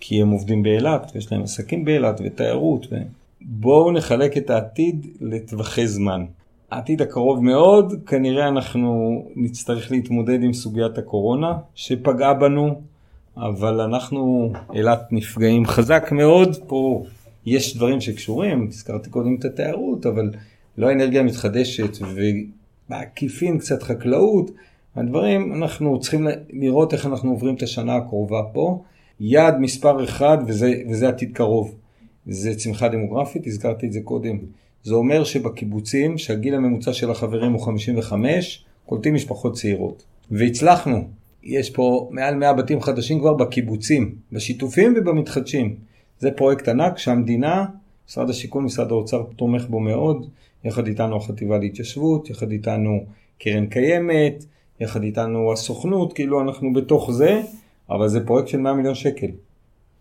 כי 0.00 0.22
הם 0.22 0.30
עובדים 0.30 0.62
באילת, 0.62 1.10
ויש 1.14 1.32
להם 1.32 1.42
עסקים 1.42 1.84
באילת 1.84 2.20
ותיירות. 2.24 2.86
ו... 2.92 2.96
בואו 3.40 3.92
נחלק 3.92 4.36
את 4.36 4.50
העתיד 4.50 5.06
לטווחי 5.20 5.86
זמן. 5.86 6.24
העתיד 6.70 7.02
הקרוב 7.02 7.44
מאוד, 7.44 7.92
כנראה 8.06 8.48
אנחנו 8.48 9.22
נצטרך 9.36 9.90
להתמודד 9.90 10.42
עם 10.42 10.52
סוגיית 10.52 10.98
הקורונה 10.98 11.52
שפגעה 11.74 12.34
בנו, 12.34 12.80
אבל 13.36 13.80
אנחנו, 13.80 14.52
אילת 14.74 15.02
נפגעים 15.10 15.66
חזק 15.66 16.08
מאוד, 16.12 16.56
פה 16.66 17.02
יש 17.48 17.76
דברים 17.76 18.00
שקשורים, 18.00 18.66
הזכרתי 18.68 19.10
קודם 19.10 19.34
את 19.34 19.44
התיירות, 19.44 20.06
אבל 20.06 20.30
לא 20.78 20.92
אנרגיה 20.92 21.22
מתחדשת 21.22 21.98
ובעקיפין 22.88 23.58
קצת 23.58 23.82
חקלאות, 23.82 24.50
הדברים, 24.96 25.52
אנחנו 25.54 26.00
צריכים 26.00 26.26
לראות 26.50 26.92
איך 26.92 27.06
אנחנו 27.06 27.30
עוברים 27.30 27.54
את 27.54 27.62
השנה 27.62 27.96
הקרובה 27.96 28.42
פה. 28.52 28.82
יעד 29.20 29.60
מספר 29.60 30.04
אחד, 30.04 30.38
וזה, 30.46 30.74
וזה 30.90 31.08
עתיד 31.08 31.32
קרוב, 31.32 31.74
זה 32.26 32.54
צמיחה 32.54 32.88
דמוגרפית, 32.88 33.46
הזכרתי 33.46 33.86
את 33.86 33.92
זה 33.92 34.00
קודם. 34.04 34.38
זה 34.82 34.94
אומר 34.94 35.24
שבקיבוצים, 35.24 36.18
שהגיל 36.18 36.54
הממוצע 36.54 36.92
של 36.92 37.10
החברים 37.10 37.52
הוא 37.52 37.60
55, 37.60 38.64
קולטים 38.86 39.14
משפחות 39.14 39.54
צעירות. 39.54 40.04
והצלחנו. 40.30 41.08
יש 41.42 41.70
פה 41.70 42.08
מעל 42.12 42.34
100 42.34 42.52
בתים 42.52 42.80
חדשים 42.80 43.20
כבר 43.20 43.34
בקיבוצים, 43.34 44.14
בשיתופים 44.32 44.94
ובמתחדשים. 44.96 45.76
זה 46.18 46.30
פרויקט 46.30 46.68
ענק 46.68 46.98
שהמדינה, 46.98 47.64
משרד 48.08 48.30
השיכון, 48.30 48.64
משרד 48.64 48.90
האוצר 48.90 49.22
תומך 49.36 49.66
בו 49.68 49.80
מאוד, 49.80 50.28
יחד 50.64 50.86
איתנו 50.86 51.16
החטיבה 51.16 51.58
להתיישבות, 51.58 52.30
יחד 52.30 52.50
איתנו 52.50 53.04
קרן 53.38 53.66
קיימת, 53.66 54.44
יחד 54.80 55.02
איתנו 55.02 55.52
הסוכנות, 55.52 56.12
כאילו 56.12 56.40
אנחנו 56.40 56.72
בתוך 56.72 57.10
זה, 57.12 57.42
אבל 57.90 58.08
זה 58.08 58.26
פרויקט 58.26 58.48
של 58.48 58.58
100 58.58 58.74
מיליון 58.74 58.94
שקל. 58.94 59.30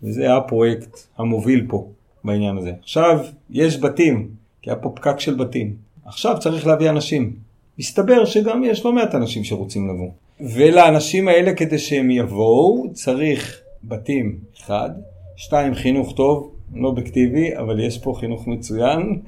וזה 0.03 0.36
הפרויקט 0.36 0.97
המוביל 1.17 1.65
פה 1.69 1.88
בעניין 2.23 2.58
הזה. 2.58 2.71
עכשיו, 2.82 3.25
יש 3.49 3.80
בתים, 3.80 4.30
כי 4.62 4.69
היה 4.69 4.80
פה 4.80 4.93
פקק 4.95 5.19
של 5.19 5.36
בתים. 5.36 5.75
עכשיו 6.06 6.36
צריך 6.39 6.67
להביא 6.67 6.89
אנשים. 6.89 7.34
מסתבר 7.80 8.25
שגם 8.25 8.63
יש 8.63 8.86
לא 8.86 8.93
מעט 8.93 9.15
אנשים 9.15 9.43
שרוצים 9.43 9.89
לבוא. 9.89 10.10
ולאנשים 10.39 11.27
האלה, 11.27 11.53
כדי 11.53 11.77
שהם 11.77 12.12
יבואו, 12.12 12.86
צריך 12.93 13.62
בתים, 13.84 14.38
אחד, 14.60 14.89
שתיים, 15.38 15.73
חינוך 15.73 16.13
טוב, 16.15 16.52
לא 16.73 16.88
אובייקטיבי, 16.88 17.58
אבל 17.58 17.80
יש 17.80 17.97
פה 17.97 18.13
חינוך 18.19 18.47
מצוין 18.47 19.21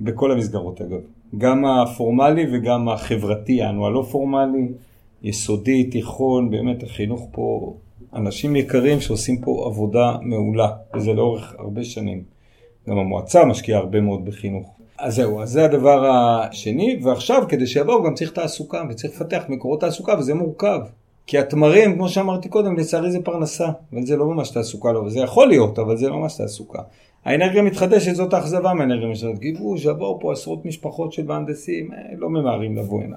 בכל 0.00 0.32
המסגרות 0.32 0.80
אגב. 0.80 1.00
גם 1.38 1.64
הפורמלי 1.64 2.46
וגם 2.52 2.88
החברתי, 2.88 3.64
אנו 3.64 3.86
הלא 3.86 4.02
פורמלי, 4.10 4.68
יסודי, 5.22 5.84
תיכון, 5.84 6.50
באמת 6.50 6.82
החינוך 6.82 7.28
פה, 7.30 7.74
אנשים 8.14 8.56
יקרים 8.56 9.00
שעושים 9.00 9.40
פה 9.40 9.64
עבודה 9.66 10.16
מעולה, 10.22 10.68
וזה 10.94 11.12
לאורך 11.12 11.54
הרבה 11.58 11.84
שנים. 11.84 12.22
גם 12.88 12.98
המועצה 12.98 13.44
משקיעה 13.44 13.80
הרבה 13.80 14.00
מאוד 14.00 14.24
בחינוך. 14.24 14.76
אז 14.98 15.14
זהו, 15.14 15.42
אז 15.42 15.50
זה 15.50 15.64
הדבר 15.64 16.06
השני, 16.06 17.00
ועכשיו 17.02 17.42
כדי 17.48 17.66
שיבואו 17.66 18.02
גם 18.02 18.14
צריך 18.14 18.30
תעסוקה, 18.30 18.82
וצריך 18.90 19.14
לפתח 19.14 19.42
מקורות 19.48 19.80
תעסוקה, 19.80 20.14
וזה 20.18 20.34
מורכב. 20.34 20.80
כי 21.26 21.38
התמרים, 21.38 21.94
כמו 21.94 22.08
שאמרתי 22.08 22.48
קודם, 22.48 22.76
לצערי 22.76 23.10
זה 23.10 23.18
פרנסה, 23.24 23.68
אבל 23.92 24.06
זה 24.06 24.16
לא 24.16 24.26
ממש 24.26 24.50
תעסוקה, 24.50 24.92
לא, 24.92 25.08
זה 25.08 25.20
יכול 25.20 25.48
להיות, 25.48 25.78
אבל 25.78 25.96
זה 25.96 26.08
לא 26.08 26.16
ממש 26.16 26.36
תעסוקה. 26.36 26.82
האנרגיה 27.24 27.60
המתחדשת 27.60 28.14
זאת 28.14 28.32
האכזבה 28.32 28.74
מהאנרגיה 28.74 29.06
המתחדשת. 29.06 29.38
גיבוש, 29.38 29.84
יבואו 29.84 30.20
פה 30.20 30.32
עשרות 30.32 30.64
משפחות 30.64 31.12
של 31.12 31.26
מהנדסים, 31.26 31.92
אה, 31.92 31.98
לא 32.16 32.30
ממהרים 32.30 32.76
לבוא 32.76 33.02
הנה. 33.02 33.16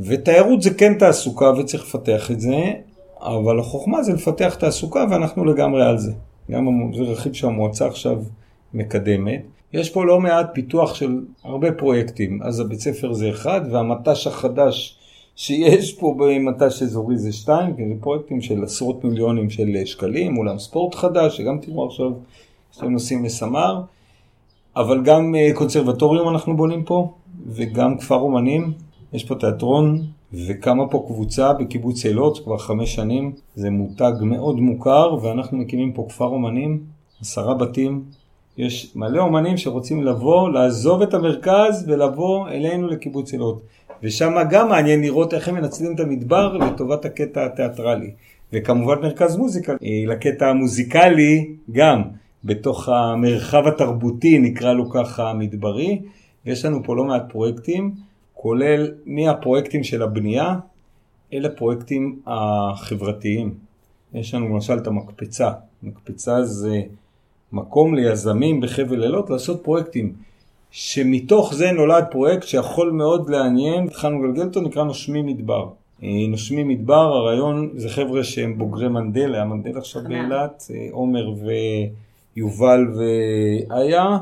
ותיירות 0.00 0.62
זה 0.62 0.74
כן 0.74 0.98
תעסוקה 0.98 1.52
וצריך 1.58 1.84
לפתח 1.84 2.30
את 2.30 2.40
זה, 2.40 2.72
אבל 3.20 3.60
החוכמה 3.60 4.02
זה 4.02 4.12
לפתח 4.12 4.56
תעסוקה 4.60 5.04
ואנחנו 5.10 5.44
לגמרי 5.44 5.84
על 5.84 5.98
זה. 5.98 6.12
גם 6.50 6.92
זה 6.94 7.02
רכיב 7.02 7.32
שהמועצה 7.32 7.86
עכשיו 7.86 8.22
מקדמת. 8.74 9.42
יש 9.72 9.90
פה 9.90 10.04
לא 10.04 10.20
מעט 10.20 10.50
פיתוח 10.54 10.94
של 10.94 11.20
הרבה 11.44 11.72
פרויקטים, 11.72 12.42
אז 12.42 12.60
הבית 12.60 12.80
ספר 12.80 13.12
זה 13.12 13.30
אחד 13.30 13.60
והמט"ש 13.70 14.26
החדש 14.26 14.98
שיש 15.36 15.92
פה 15.92 16.14
במט"ש 16.18 16.82
אזורי 16.82 17.18
זה 17.18 17.32
שתיים, 17.32 17.76
כי 17.76 17.88
זה 17.88 17.94
פרויקטים 18.00 18.40
של 18.40 18.64
עשרות 18.64 19.04
מיליונים 19.04 19.50
של 19.50 19.84
שקלים, 19.84 20.38
אולם 20.38 20.58
ספורט 20.58 20.94
חדש, 20.94 21.36
שגם 21.36 21.58
תראו 21.58 21.86
עכשיו 21.86 22.10
שאתם 22.72 22.92
נוסעים 22.92 23.24
לסמר, 23.24 23.82
אבל 24.76 25.02
גם 25.02 25.34
אה, 25.34 25.50
קונסרבטוריום 25.54 26.28
אנחנו 26.28 26.56
בונים 26.56 26.84
פה, 26.84 27.12
וגם 27.46 27.98
כפר 27.98 28.16
אומנים, 28.16 28.72
יש 29.12 29.24
פה 29.24 29.34
תיאטרון, 29.34 30.02
וקמה 30.32 30.88
פה 30.88 31.04
קבוצה 31.06 31.52
בקיבוץ 31.52 32.06
אילות 32.06 32.44
כבר 32.44 32.58
חמש 32.58 32.94
שנים, 32.94 33.32
זה 33.54 33.70
מותג 33.70 34.12
מאוד 34.20 34.60
מוכר, 34.60 35.16
ואנחנו 35.22 35.58
מקימים 35.58 35.92
פה 35.92 36.06
כפר 36.08 36.24
אומנים, 36.24 36.80
עשרה 37.20 37.54
בתים, 37.54 38.04
יש 38.58 38.92
מלא 38.96 39.20
אומנים 39.22 39.56
שרוצים 39.56 40.02
לבוא, 40.02 40.50
לעזוב 40.50 41.02
את 41.02 41.14
המרכז 41.14 41.84
ולבוא 41.88 42.48
אלינו 42.48 42.88
לקיבוץ 42.88 43.32
אילות. 43.32 43.62
ושם 44.02 44.34
גם 44.50 44.68
מעניין 44.68 45.00
לראות 45.00 45.34
איך 45.34 45.48
הם 45.48 45.54
מנצלים 45.54 45.94
את 45.94 46.00
המדבר 46.00 46.56
לטובת 46.56 47.04
הקטע 47.04 47.44
התיאטרלי. 47.44 48.10
וכמובן 48.52 49.00
מרכז 49.02 49.36
מוזיקה, 49.36 49.72
אה, 49.72 50.02
לקטע 50.06 50.48
המוזיקלי 50.48 51.50
גם, 51.72 52.02
בתוך 52.44 52.88
המרחב 52.88 53.66
התרבותי 53.66 54.38
נקרא 54.38 54.72
לו 54.72 54.90
ככה 54.90 55.30
המדברי. 55.30 56.00
ויש 56.46 56.64
לנו 56.64 56.84
פה 56.84 56.96
לא 56.96 57.04
מעט 57.04 57.22
פרויקטים, 57.32 57.94
כולל 58.34 58.92
מהפרויקטים 59.06 59.84
של 59.84 60.02
הבנייה 60.02 60.54
אל 61.32 61.46
הפרויקטים 61.46 62.18
החברתיים. 62.26 63.54
יש 64.14 64.34
לנו 64.34 64.48
למשל 64.48 64.78
את 64.78 64.86
המקפצה. 64.86 65.50
מקפצה 65.82 66.44
זה 66.44 66.82
מקום 67.52 67.94
ליזמים 67.94 68.60
בחבל 68.60 69.02
אילות 69.02 69.30
לעשות 69.30 69.64
פרויקטים. 69.64 70.12
שמתוך 70.76 71.54
זה 71.54 71.72
נולד 71.72 72.04
פרויקט 72.10 72.46
שיכול 72.46 72.90
מאוד 72.90 73.30
לעניין, 73.30 73.84
התחלנו 73.84 74.24
לגלגל 74.24 74.42
אותו, 74.42 74.60
נקרא 74.60 74.84
נושמי 74.84 75.22
מדבר. 75.22 75.68
אה, 76.02 76.08
נושמי 76.28 76.64
מדבר, 76.64 76.94
הרעיון 76.94 77.70
זה 77.74 77.88
חבר'ה 77.88 78.24
שהם 78.24 78.58
בוגרי 78.58 78.88
מנדלה, 78.88 79.44
מנדלה 79.44 79.78
עכשיו 79.78 80.02
באילת, 80.08 80.70
אה, 80.74 80.86
עומר 80.90 81.32
ויובל 82.36 82.86
ואיה, 82.94 84.18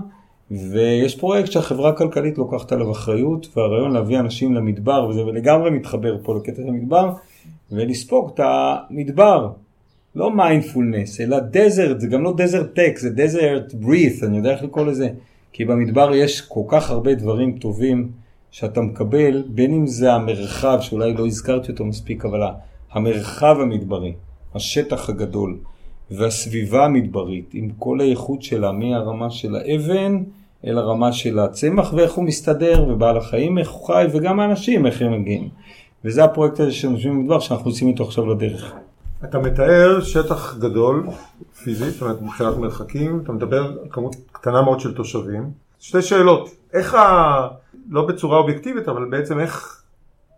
ויש 0.50 1.16
פרויקט 1.18 1.52
שהחברה 1.52 1.90
הכלכלית 1.90 2.38
לוקחת 2.38 2.72
עליו 2.72 2.90
אחריות, 2.90 3.48
והרעיון 3.56 3.92
להביא 3.92 4.18
אנשים 4.18 4.54
למדבר, 4.54 5.06
וזה 5.08 5.22
לגמרי 5.22 5.70
מתחבר 5.70 6.16
פה 6.22 6.36
לקטע 6.36 6.62
המדבר, 6.62 7.12
ולספוג 7.72 8.30
את 8.34 8.40
המדבר. 8.44 9.48
לא 10.16 10.30
מיינדפולנס, 10.30 11.20
אלא 11.20 11.38
desert, 11.38 12.00
זה 12.00 12.06
גם 12.06 12.22
לא 12.22 12.34
desert 12.36 12.74
tech, 12.74 12.98
זה 12.98 13.10
desert 13.10 13.74
breath, 13.74 14.24
אני 14.24 14.36
יודע 14.36 14.50
איך 14.50 14.62
לקרוא 14.62 14.86
לזה. 14.86 15.08
כי 15.52 15.64
במדבר 15.64 16.14
יש 16.14 16.40
כל 16.40 16.62
כך 16.68 16.90
הרבה 16.90 17.14
דברים 17.14 17.58
טובים 17.58 18.10
שאתה 18.50 18.80
מקבל, 18.80 19.42
בין 19.48 19.74
אם 19.74 19.86
זה 19.86 20.12
המרחב, 20.12 20.78
שאולי 20.80 21.14
לא 21.14 21.26
הזכרתי 21.26 21.72
אותו 21.72 21.84
מספיק, 21.84 22.24
אבל 22.24 22.40
המרחב 22.92 23.56
המדברי, 23.60 24.12
השטח 24.54 25.08
הגדול 25.08 25.58
והסביבה 26.10 26.84
המדברית, 26.84 27.50
עם 27.54 27.70
כל 27.78 28.00
האיכות 28.00 28.42
שלה, 28.42 28.72
מהרמה 28.72 29.30
של 29.30 29.56
האבן 29.56 30.22
אל 30.66 30.78
הרמה 30.78 31.12
של 31.12 31.38
הצמח 31.38 31.92
ואיך 31.92 32.12
הוא 32.12 32.24
מסתדר, 32.24 32.84
ובעל 32.88 33.16
החיים 33.16 33.58
איך 33.58 33.70
הוא 33.70 33.86
חי, 33.86 34.06
וגם 34.12 34.40
האנשים 34.40 34.86
איך 34.86 35.02
הם 35.02 35.20
מגיעים. 35.20 35.48
וזה 36.04 36.24
הפרויקט 36.24 36.60
הזה 36.60 36.72
של 36.72 36.88
נושמים 36.88 37.18
במדבר 37.18 37.40
שאנחנו 37.40 37.70
יוצאים 37.70 37.88
איתו 37.90 38.04
עכשיו 38.04 38.26
לדרך. 38.26 38.74
אתה 39.24 39.38
מתאר 39.38 40.00
שטח 40.00 40.58
גדול, 40.58 41.06
פיזית, 41.62 41.92
זאת 41.92 42.02
אומרת 42.02 42.22
מבחינת 42.22 42.56
מרחקים, 42.56 43.20
אתה 43.24 43.32
מדבר 43.32 43.62
על 43.62 43.78
כמות 43.90 44.16
קטנה 44.32 44.62
מאוד 44.62 44.80
של 44.80 44.94
תושבים. 44.94 45.50
שתי 45.80 46.02
שאלות, 46.02 46.50
איך 46.72 46.94
ה... 46.94 47.48
לא 47.90 48.06
בצורה 48.06 48.38
אובייקטיבית, 48.38 48.88
אבל 48.88 49.04
בעצם 49.04 49.38
איך 49.38 49.82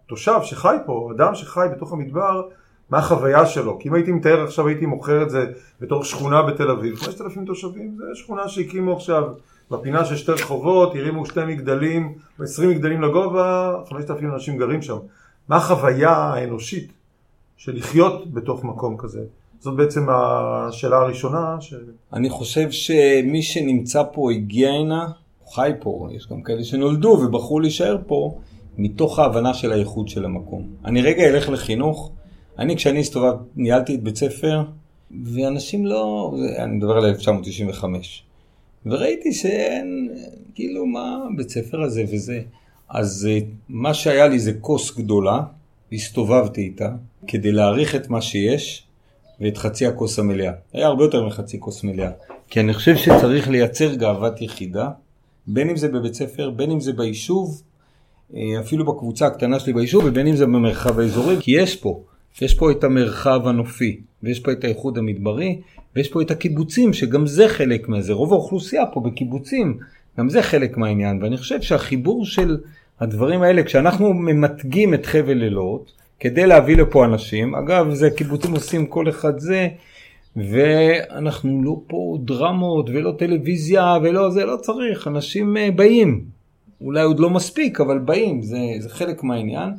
תושב 0.06 0.38
שחי 0.42 0.76
פה, 0.86 1.10
אדם 1.16 1.34
שחי 1.34 1.66
בתוך 1.76 1.92
המדבר, 1.92 2.42
מה 2.90 2.98
החוויה 2.98 3.46
שלו? 3.46 3.78
כי 3.78 3.88
אם 3.88 3.94
הייתי 3.94 4.12
מתאר 4.12 4.44
עכשיו, 4.44 4.66
הייתי 4.68 4.86
מוכר 4.86 5.22
את 5.22 5.30
זה 5.30 5.46
בתור 5.80 6.04
שכונה 6.04 6.42
בתל 6.42 6.70
אביב, 6.70 6.96
5,000 6.96 7.44
תושבים, 7.44 7.96
זה 7.96 8.04
שכונה 8.14 8.48
שהקימו 8.48 8.96
עכשיו 8.96 9.24
בפינה 9.70 10.04
של 10.04 10.16
שתי 10.16 10.32
רחובות, 10.32 10.94
הרימו 10.94 11.26
שתי 11.26 11.44
מגדלים, 11.44 12.14
20 12.40 12.70
מגדלים 12.70 13.02
לגובה, 13.02 13.74
5,000 13.88 14.34
אנשים 14.34 14.56
גרים 14.56 14.82
שם. 14.82 14.96
מה 15.48 15.56
החוויה 15.56 16.12
האנושית 16.12 16.92
של 17.56 17.76
לחיות 17.76 18.32
בתוך 18.32 18.64
מקום 18.64 18.96
כזה? 18.96 19.24
זאת 19.60 19.76
בעצם 19.76 20.06
השאלה 20.10 20.96
הראשונה. 20.96 21.56
ש... 21.60 21.74
אני 22.12 22.30
חושב 22.30 22.70
שמי 22.70 23.42
שנמצא 23.42 24.02
פה 24.12 24.30
הגיע 24.32 24.70
הנה, 24.70 25.08
חי 25.54 25.70
פה, 25.80 26.08
יש 26.12 26.28
גם 26.28 26.42
כאלה 26.42 26.64
שנולדו 26.64 27.08
ובחרו 27.08 27.60
להישאר 27.60 27.98
פה, 28.06 28.38
מתוך 28.78 29.18
ההבנה 29.18 29.54
של 29.54 29.72
האיכות 29.72 30.08
של 30.08 30.24
המקום. 30.24 30.66
אני 30.84 31.02
רגע 31.02 31.24
אלך 31.24 31.48
לחינוך, 31.48 32.10
אני 32.58 32.76
כשאני 32.76 33.00
הסתובב, 33.00 33.34
ניהלתי 33.56 33.94
את 33.94 34.02
בית 34.02 34.16
ספר, 34.16 34.62
ואנשים 35.24 35.86
לא, 35.86 36.34
אני 36.58 36.76
מדבר 36.76 36.96
על 36.96 37.04
1995, 37.04 38.24
וראיתי 38.86 39.32
שאין, 39.32 40.08
כאילו 40.54 40.86
מה 40.86 41.18
בית 41.36 41.50
ספר 41.50 41.82
הזה 41.82 42.04
וזה. 42.12 42.40
אז 42.88 43.28
אה, 43.30 43.38
מה 43.68 43.94
שהיה 43.94 44.26
לי 44.26 44.38
זה 44.38 44.52
כוס 44.60 44.96
גדולה, 44.96 45.42
הסתובבתי 45.94 46.60
איתה, 46.60 46.88
כדי 47.26 47.52
להעריך 47.52 47.94
את 47.94 48.10
מה 48.10 48.20
שיש, 48.20 48.84
ואת 49.40 49.58
חצי 49.58 49.86
הכוס 49.86 50.18
המלאה. 50.18 50.52
היה 50.72 50.86
הרבה 50.86 51.04
יותר 51.04 51.26
מחצי 51.26 51.60
כוס 51.60 51.84
מלאה. 51.84 52.10
כי 52.48 52.60
אני 52.60 52.74
חושב 52.74 52.96
שצריך 52.96 53.48
לייצר 53.48 53.94
גאוות 53.94 54.42
יחידה, 54.42 54.90
בין 55.46 55.70
אם 55.70 55.76
זה 55.76 55.88
בבית 55.88 56.14
ספר, 56.14 56.50
בין 56.50 56.70
אם 56.70 56.80
זה 56.80 56.92
ביישוב, 56.92 57.62
אה, 58.36 58.40
אפילו 58.60 58.84
בקבוצה 58.84 59.26
הקטנה 59.26 59.60
שלי 59.60 59.72
ביישוב, 59.72 60.04
ובין 60.04 60.26
אם 60.26 60.36
זה 60.36 60.46
במרחב 60.46 60.98
האזורי, 60.98 61.36
כי 61.40 61.50
יש 61.50 61.76
פה, 61.76 62.02
יש 62.42 62.54
פה 62.54 62.70
את 62.70 62.84
המרחב 62.84 63.48
הנופי, 63.48 64.00
ויש 64.22 64.40
פה 64.40 64.52
את 64.52 64.64
האיחוד 64.64 64.98
המדברי, 64.98 65.60
ויש 65.96 66.08
פה 66.08 66.22
את 66.22 66.30
הקיבוצים, 66.30 66.92
שגם 66.92 67.26
זה 67.26 67.48
חלק 67.48 67.88
מזה. 67.88 68.12
רוב 68.12 68.32
האוכלוסייה 68.32 68.86
פה 68.86 69.00
בקיבוצים, 69.00 69.78
גם 70.18 70.28
זה 70.28 70.42
חלק 70.42 70.76
מהעניין. 70.76 71.22
ואני 71.22 71.36
חושב 71.36 71.62
שהחיבור 71.62 72.26
של 72.26 72.56
הדברים 73.00 73.42
האלה, 73.42 73.62
כשאנחנו 73.62 74.14
ממתגים 74.14 74.94
את 74.94 75.06
חבל 75.06 75.42
אילות, 75.42 75.92
כדי 76.20 76.46
להביא 76.46 76.76
לפה 76.76 77.04
אנשים. 77.04 77.54
אגב, 77.54 77.94
זה 77.94 78.10
קיבוצים 78.10 78.52
עושים 78.52 78.86
כל 78.86 79.08
אחד 79.08 79.38
זה, 79.38 79.68
ואנחנו 80.36 81.62
לא 81.64 81.76
פה 81.86 82.18
דרמות 82.24 82.90
ולא 82.90 83.12
טלוויזיה 83.18 83.96
ולא 84.02 84.30
זה, 84.30 84.44
לא 84.44 84.56
צריך, 84.56 85.08
אנשים 85.08 85.56
אה, 85.56 85.70
באים. 85.70 86.24
אולי 86.80 87.02
עוד 87.02 87.20
לא 87.20 87.30
מספיק, 87.30 87.80
אבל 87.80 87.98
באים, 87.98 88.42
זה, 88.42 88.58
זה 88.78 88.88
חלק 88.88 89.22
מהעניין. 89.22 89.70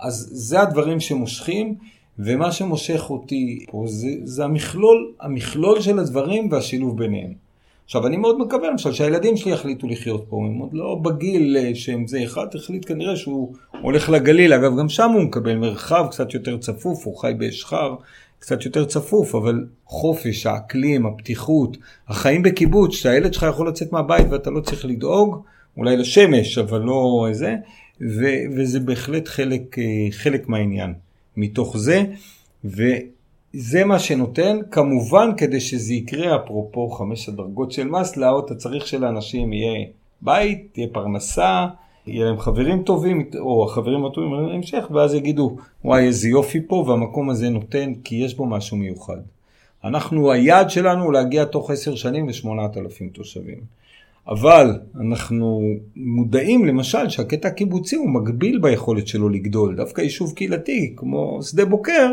אז 0.00 0.28
זה 0.32 0.60
הדברים 0.60 1.00
שמושכים, 1.00 1.74
ומה 2.18 2.52
שמושך 2.52 3.10
אותי 3.10 3.66
פה 3.70 3.84
זה, 3.86 4.08
זה 4.24 4.44
המכלול, 4.44 5.12
המכלול 5.20 5.80
של 5.80 5.98
הדברים 5.98 6.48
והשילוב 6.50 6.98
ביניהם. 6.98 7.49
עכשיו, 7.90 8.06
אני 8.06 8.16
מאוד 8.16 8.38
מקווה 8.38 8.70
למשל 8.70 8.92
שהילדים 8.92 9.36
שלי 9.36 9.52
יחליטו 9.52 9.88
לחיות 9.88 10.24
פה, 10.28 10.36
הם 10.36 10.58
עוד 10.58 10.70
לא 10.72 10.94
בגיל 10.94 11.56
אה, 11.56 11.74
שהם 11.74 12.06
זה. 12.06 12.24
אחד, 12.24 12.46
החליט 12.54 12.88
כנראה 12.88 13.16
שהוא 13.16 13.54
הולך 13.82 14.08
לגליל, 14.08 14.52
אגב, 14.52 14.78
גם 14.78 14.88
שם 14.88 15.10
הוא 15.10 15.22
מקבל 15.22 15.56
מרחב 15.56 16.06
קצת 16.10 16.34
יותר 16.34 16.58
צפוף, 16.58 17.06
הוא 17.06 17.16
חי 17.16 17.32
באשחר 17.38 17.94
קצת 18.38 18.64
יותר 18.64 18.84
צפוף, 18.84 19.34
אבל 19.34 19.66
חופש, 19.84 20.46
האקלים, 20.46 21.06
הפתיחות, 21.06 21.76
החיים 22.08 22.42
בקיבוץ, 22.42 22.94
שהילד 22.94 23.34
שלך 23.34 23.46
יכול 23.50 23.68
לצאת 23.68 23.92
מהבית 23.92 24.26
ואתה 24.30 24.50
לא 24.50 24.60
צריך 24.60 24.84
לדאוג, 24.84 25.42
אולי 25.76 25.96
לשמש, 25.96 26.58
אבל 26.58 26.80
לא 26.80 27.28
זה, 27.32 27.56
ו- 28.00 28.42
וזה 28.56 28.80
בהחלט 28.80 29.28
חלק, 29.28 29.78
אה, 29.78 29.84
חלק 30.10 30.48
מהעניין. 30.48 30.94
מתוך 31.36 31.78
זה, 31.78 32.04
ו... 32.64 32.82
זה 33.52 33.84
מה 33.84 33.98
שנותן, 33.98 34.58
כמובן 34.70 35.30
כדי 35.36 35.60
שזה 35.60 35.94
יקרה, 35.94 36.36
אפרופו 36.36 36.90
חמש 36.90 37.28
הדרגות 37.28 37.72
של 37.72 37.88
מסלאו, 37.88 38.40
אתה 38.46 38.54
צריך 38.54 38.86
שלאנשים 38.86 39.52
יהיה 39.52 39.86
בית, 40.22 40.68
תהיה 40.72 40.86
פרנסה, 40.92 41.66
יהיה 42.06 42.24
להם 42.24 42.38
חברים 42.38 42.82
טובים, 42.82 43.30
או 43.38 43.64
החברים 43.64 44.06
הטובים 44.06 44.32
להמשך, 44.32 44.84
ואז 44.90 45.14
יגידו, 45.14 45.56
וואי, 45.84 46.06
איזה 46.06 46.28
יופי 46.28 46.60
פה, 46.68 46.84
והמקום 46.88 47.30
הזה 47.30 47.50
נותן, 47.50 47.92
כי 48.04 48.16
יש 48.16 48.34
בו 48.34 48.46
משהו 48.46 48.76
מיוחד. 48.76 49.20
אנחנו, 49.84 50.32
היעד 50.32 50.70
שלנו 50.70 51.04
הוא 51.04 51.12
להגיע 51.12 51.44
תוך 51.44 51.70
עשר 51.70 51.94
שנים 51.94 52.28
לשמונת 52.28 52.76
אלפים 52.76 53.08
תושבים. 53.08 53.58
אבל 54.28 54.78
אנחנו 55.00 55.62
מודעים 55.96 56.64
למשל 56.64 57.08
שהקטע 57.08 57.48
הקיבוצי 57.48 57.96
הוא 57.96 58.10
מגביל 58.10 58.58
ביכולת 58.58 59.06
שלו 59.06 59.28
לגדול. 59.28 59.76
דווקא 59.76 60.00
יישוב 60.00 60.32
קהילתי 60.32 60.92
כמו 60.96 61.42
שדה 61.42 61.64
בוקר, 61.64 62.08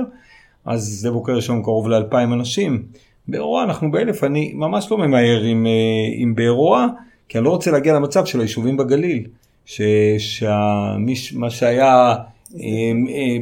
אז 0.68 1.00
שדה 1.00 1.12
בוקר 1.12 1.38
יש 1.38 1.50
לנו 1.50 1.64
קרוב 1.64 1.90
לאלפיים 1.90 2.34
אנשים. 2.34 2.84
באירוע 3.28 3.64
אנחנו 3.64 3.92
באלף, 3.92 4.24
אני 4.24 4.52
ממש 4.56 4.92
לא 4.92 4.98
ממהר 4.98 5.42
עם, 5.42 5.66
אה, 5.66 5.72
עם 6.16 6.36
באירוע, 6.36 6.88
כי 7.30 7.38
אני 7.38 7.46
לא 7.46 7.50
רוצה 7.50 7.72
להגיע 7.72 7.94
למצב 7.94 8.26
של 8.26 8.40
היישובים 8.40 8.78
בגליל, 8.78 9.24
שמה 9.66 11.50
שהיה 11.50 12.16
אה, 12.56 12.92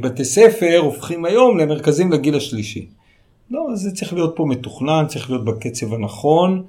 בתי 0.01 0.25
ספר 0.25 0.77
הופכים 0.77 1.25
היום 1.25 1.57
למרכזים 1.57 2.11
לגיל 2.11 2.35
השלישי. 2.35 2.85
לא, 3.51 3.67
זה 3.73 3.91
צריך 3.91 4.13
להיות 4.13 4.33
פה 4.35 4.45
מתוכנן, 4.45 5.05
צריך 5.07 5.29
להיות 5.29 5.45
בקצב 5.45 5.93
הנכון 5.93 6.63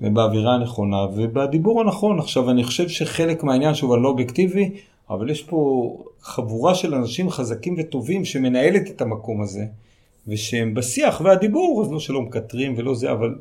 ובאווירה 0.00 0.54
הנכונה 0.54 1.04
ובדיבור 1.16 1.80
הנכון. 1.80 2.18
עכשיו, 2.18 2.50
אני 2.50 2.64
חושב 2.64 2.88
שחלק 2.88 3.44
מהעניין, 3.44 3.74
שוב, 3.74 3.92
אני 3.92 4.02
לא 4.02 4.08
אובייקטיבי, 4.08 4.70
אבל 5.10 5.30
יש 5.30 5.42
פה 5.42 5.90
חבורה 6.22 6.74
של 6.74 6.94
אנשים 6.94 7.30
חזקים 7.30 7.74
וטובים 7.78 8.24
שמנהלת 8.24 8.90
את 8.90 9.00
המקום 9.00 9.42
הזה, 9.42 9.64
ושהם 10.28 10.74
בשיח 10.74 11.20
והדיבור, 11.24 11.82
אז 11.84 11.92
לא 11.92 12.00
שלא 12.00 12.22
מקטרים 12.22 12.74
ולא 12.76 12.94
זה, 12.94 13.12
אבל 13.12 13.34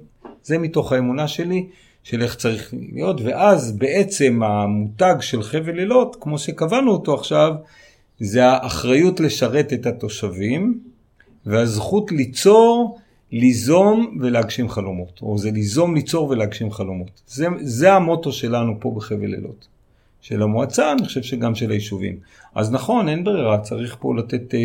זה 0.43 0.57
מתוך 0.57 0.91
האמונה 0.91 1.27
שלי, 1.27 1.67
של 2.03 2.21
איך 2.21 2.35
צריך 2.35 2.73
להיות, 2.93 3.21
ואז 3.21 3.71
בעצם 3.71 4.43
המותג 4.43 5.15
של 5.21 5.43
חבל 5.43 5.71
לילות, 5.71 6.17
כמו 6.19 6.37
שקבענו 6.37 6.91
אותו 6.91 7.13
עכשיו, 7.13 7.53
זה 8.19 8.45
האחריות 8.45 9.19
לשרת 9.19 9.73
את 9.73 9.85
התושבים, 9.85 10.79
והזכות 11.45 12.11
ליצור, 12.11 12.99
ליזום 13.31 14.17
ולהגשים 14.21 14.69
חלומות. 14.69 15.19
או 15.21 15.37
זה 15.37 15.51
ליזום, 15.51 15.95
ליצור 15.95 16.29
ולהגשים 16.29 16.71
חלומות. 16.71 17.21
זה, 17.27 17.47
זה 17.61 17.93
המוטו 17.93 18.31
שלנו 18.31 18.73
פה 18.79 18.93
בחבל 18.95 19.25
לילות. 19.25 19.67
של 20.21 20.41
המועצה, 20.41 20.91
אני 20.91 21.05
חושב 21.05 21.21
שגם 21.21 21.55
של 21.55 21.71
היישובים. 21.71 22.17
אז 22.55 22.71
נכון, 22.71 23.09
אין 23.09 23.23
ברירה, 23.23 23.59
צריך 23.59 23.97
פה 23.99 24.15
לתת 24.15 24.53
אה, 24.53 24.59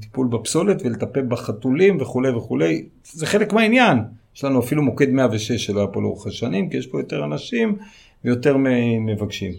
טיפול 0.00 0.26
בפסולת 0.26 0.82
ולטפל 0.84 1.22
בחתולים 1.22 2.00
וכולי 2.00 2.30
וכולי. 2.30 2.84
זה 3.04 3.26
חלק 3.26 3.52
מהעניין. 3.52 3.98
יש 4.36 4.44
לנו 4.44 4.60
אפילו 4.60 4.82
מוקד 4.82 5.10
106 5.10 5.52
שלא 5.52 5.80
היה 5.80 5.88
פה 5.88 6.02
לאורך 6.02 6.26
השנים, 6.26 6.68
כי 6.68 6.76
יש 6.76 6.86
פה 6.86 7.00
יותר 7.00 7.24
אנשים 7.24 7.76
ויותר 8.24 8.56
מבקשים. 9.06 9.52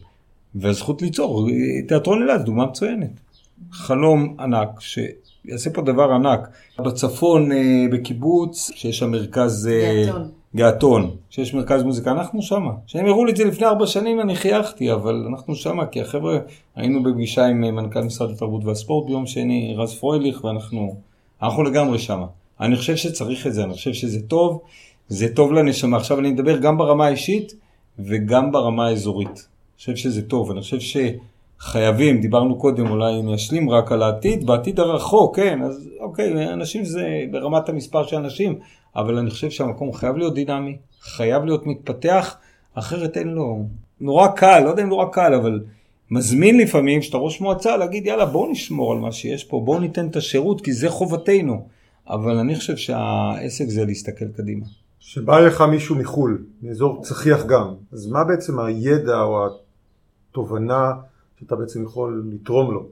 והזכות 0.56 1.02
ליצור, 1.02 1.50
תיאטרון 1.88 2.22
אילת, 2.22 2.42
דוגמה 2.42 2.66
מצוינת. 2.66 3.20
חלום 3.72 4.36
ענק, 4.40 4.80
שיעשה 4.80 5.70
פה 5.70 5.82
דבר 5.82 6.12
ענק. 6.12 6.50
בצפון, 6.80 7.52
אה, 7.52 7.86
בקיבוץ, 7.92 8.72
שיש 8.76 9.00
שם 9.00 9.12
מרכז... 9.12 9.68
אה, 9.68 10.12
געתון. 10.56 11.12
שיש 11.30 11.54
מרכז 11.54 11.84
מוזיקה, 11.84 12.12
אנחנו 12.12 12.42
שמה. 12.42 12.72
כשהם 12.88 13.06
הראו 13.06 13.26
לי 13.26 13.32
את 13.32 13.38
זה 13.38 13.46
לפני 13.46 13.68
ארבע 13.68 13.88
שנים 13.88 14.22
אני 14.22 14.36
חייכתי, 14.36 14.94
אבל 14.94 15.26
אנחנו 15.30 15.56
שמה, 15.56 15.86
כי 15.86 16.02
החבר'ה, 16.02 16.38
היינו 16.76 17.04
בפגישה 17.04 17.46
עם 17.46 17.64
אה, 17.64 17.72
מנכ"ל 17.72 18.02
משרד 18.02 18.30
התרבות 18.30 18.66
והספורט 18.66 19.08
ביום 19.08 19.26
שני, 19.26 19.76
רז 19.78 19.96
פרויליך, 19.96 20.44
ואנחנו 20.44 20.96
אנחנו 21.42 21.64
לגמרי 21.64 22.00
שמה. 22.00 22.26
אני 22.60 22.76
חושב 22.76 22.96
שצריך 22.96 23.48
את 23.48 23.54
זה, 23.54 23.64
אני 23.64 23.74
חושב 23.74 23.94
שזה 23.94 24.22
טוב, 24.22 24.62
זה 25.08 25.36
טוב 25.36 25.54
לנשמה. 25.54 25.98
עכשיו 25.98 26.20
אני 26.20 26.32
מדבר 26.32 26.58
גם 26.58 26.78
ברמה 26.78 27.06
האישית 27.06 27.54
וגם 28.00 28.52
ברמה 28.52 28.88
האזורית. 28.88 29.28
אני 29.28 29.78
חושב 29.78 29.96
שזה 29.96 30.22
טוב, 30.22 30.52
אני 30.52 30.62
חושב 30.62 30.78
שחייבים, 31.60 32.22
דיברנו 32.22 32.56
קודם, 32.56 32.90
אולי 32.90 33.20
אני 33.20 33.36
אשלים 33.36 33.70
רק 33.70 33.92
על 33.92 34.04
העתיד, 34.04 34.46
בעתיד 34.46 34.80
הרחוק, 34.80 35.36
כן, 35.36 35.62
אז 35.64 35.90
אוקיי, 36.00 36.54
אנשים 36.54 36.86
זה 36.86 37.24
ברמת 37.32 37.70
המספר 37.70 38.04
של 38.08 38.16
אנשים, 38.16 38.60
אבל 38.96 39.18
אני 39.18 39.30
חושב 39.30 39.50
שהמקום 39.50 39.94
חייב 39.94 40.18
להיות 40.18 40.34
דינמי, 40.34 40.78
חייב 41.02 41.46
להיות 41.46 41.68
מתפתח, 41.68 42.36
אחרת 42.74 43.18
אין 43.18 43.28
לו... 43.28 43.66
נורא 44.02 44.28
קל, 44.28 44.60
לא 44.60 44.70
יודע 44.70 44.84
אם 44.84 44.90
נורא 44.90 45.06
קל, 45.12 45.34
אבל 45.34 45.64
מזמין 46.12 46.58
לפעמים, 46.58 47.02
כשאתה 47.02 47.18
ראש 47.18 47.42
מועצה, 47.42 47.78
להגיד 47.78 48.06
יאללה 48.06 48.26
בואו 48.26 48.52
נשמור 48.52 48.92
על 48.92 49.00
מה 49.00 49.12
שיש 49.12 49.44
פה, 49.44 49.62
בואו 49.66 49.80
ניתן 49.80 50.08
את 50.08 50.16
השירות, 50.16 50.62
כי 50.62 50.74
זה 50.74 50.90
חובתנו. 50.90 51.68
אבל 52.08 52.38
אני 52.38 52.56
חושב 52.56 52.78
שהעסק 52.78 53.66
זה 53.68 53.86
להסתכל 53.86 54.28
קדימה. 54.28 54.66
שבא 55.00 55.40
לך 55.40 55.62
מישהו 55.62 55.96
מחו"ל, 55.96 56.44
מאזור 56.62 57.02
צחיח 57.04 57.46
גם, 57.46 57.74
אז 57.92 58.08
מה 58.08 58.24
בעצם 58.24 58.60
הידע 58.60 59.22
או 59.22 59.48
התובנה 60.32 60.92
שאתה 61.40 61.56
בעצם 61.56 61.84
יכול 61.84 62.24
לתרום 62.34 62.72
לו? 62.72 62.86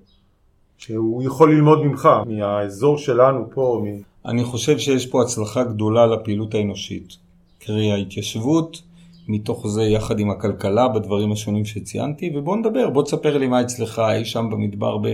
שהוא 0.80 1.24
יכול 1.24 1.56
ללמוד 1.56 1.86
ממך, 1.86 2.10
מהאזור 2.28 2.98
שלנו 2.98 3.46
פה. 3.54 3.84
מ... 3.86 4.02
אני 4.30 4.44
חושב 4.44 4.78
שיש 4.78 5.06
פה 5.06 5.22
הצלחה 5.22 5.64
גדולה 5.64 6.08
לפעילות 6.08 6.54
האנושית. 6.56 7.18
קרי 7.60 7.92
ההתיישבות, 7.92 8.82
מתוך 9.28 9.68
זה 9.68 9.84
יחד 9.84 10.20
עם 10.20 10.30
הכלכלה 10.30 10.88
בדברים 10.88 11.32
השונים 11.32 11.66
שציינתי, 11.66 12.32
ובוא 12.36 12.58
נדבר, 12.58 12.90
בוא 12.90 13.04
תספר 13.04 13.38
לי 13.38 13.48
מה 13.48 13.62
אצלך 13.62 14.02
אי 14.14 14.26
שם 14.26 14.50
במדבר 14.52 14.98
ב... 14.98 15.08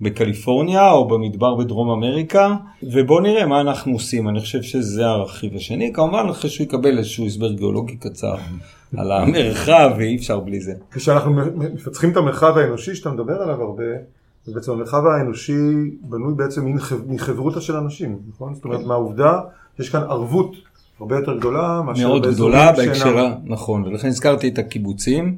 בקליפורניה 0.00 0.90
או 0.90 1.08
במדבר 1.08 1.54
בדרום 1.54 1.90
אמריקה, 1.90 2.56
ובואו 2.82 3.20
נראה 3.20 3.46
מה 3.46 3.60
אנחנו 3.60 3.92
עושים. 3.92 4.28
אני 4.28 4.40
חושב 4.40 4.62
שזה 4.62 5.06
הרכיב 5.06 5.56
השני, 5.56 5.92
כמובן 5.92 6.26
אחרי 6.30 6.50
שהוא 6.50 6.64
יקבל 6.64 6.98
איזשהו 6.98 7.26
הסבר 7.26 7.52
גיאולוגי 7.52 7.96
קצר 7.96 8.36
על 8.98 9.12
המרחב, 9.12 9.90
ואי 9.98 10.16
אפשר 10.16 10.40
בלי 10.40 10.60
זה. 10.60 10.72
כשאנחנו 10.90 11.32
מפצחים 11.74 12.10
את 12.10 12.16
המרחב 12.16 12.58
האנושי 12.58 12.94
שאתה 12.94 13.10
מדבר 13.10 13.42
עליו 13.42 13.62
הרבה, 13.62 13.84
אז 14.48 14.54
בעצם 14.54 14.72
המרחב 14.72 15.06
האנושי 15.06 15.56
בנוי 16.00 16.34
בעצם 16.34 16.74
מחברותה 17.06 17.60
של 17.60 17.76
אנשים, 17.76 18.18
נכון? 18.28 18.54
זאת 18.54 18.64
אומרת, 18.64 18.80
מהעובדה 18.86 19.40
שיש 19.76 19.88
כאן 19.88 20.00
ערבות 20.00 20.56
הרבה 21.00 21.16
יותר 21.16 21.38
גדולה 21.38 21.82
מאשר 21.82 22.08
מאוד 22.08 22.26
גדולה 22.26 22.72
בהקשר, 22.72 23.34
נכון, 23.44 23.84
ולכן 23.84 24.08
הזכרתי 24.08 24.48
את 24.48 24.58
הקיבוצים. 24.58 25.36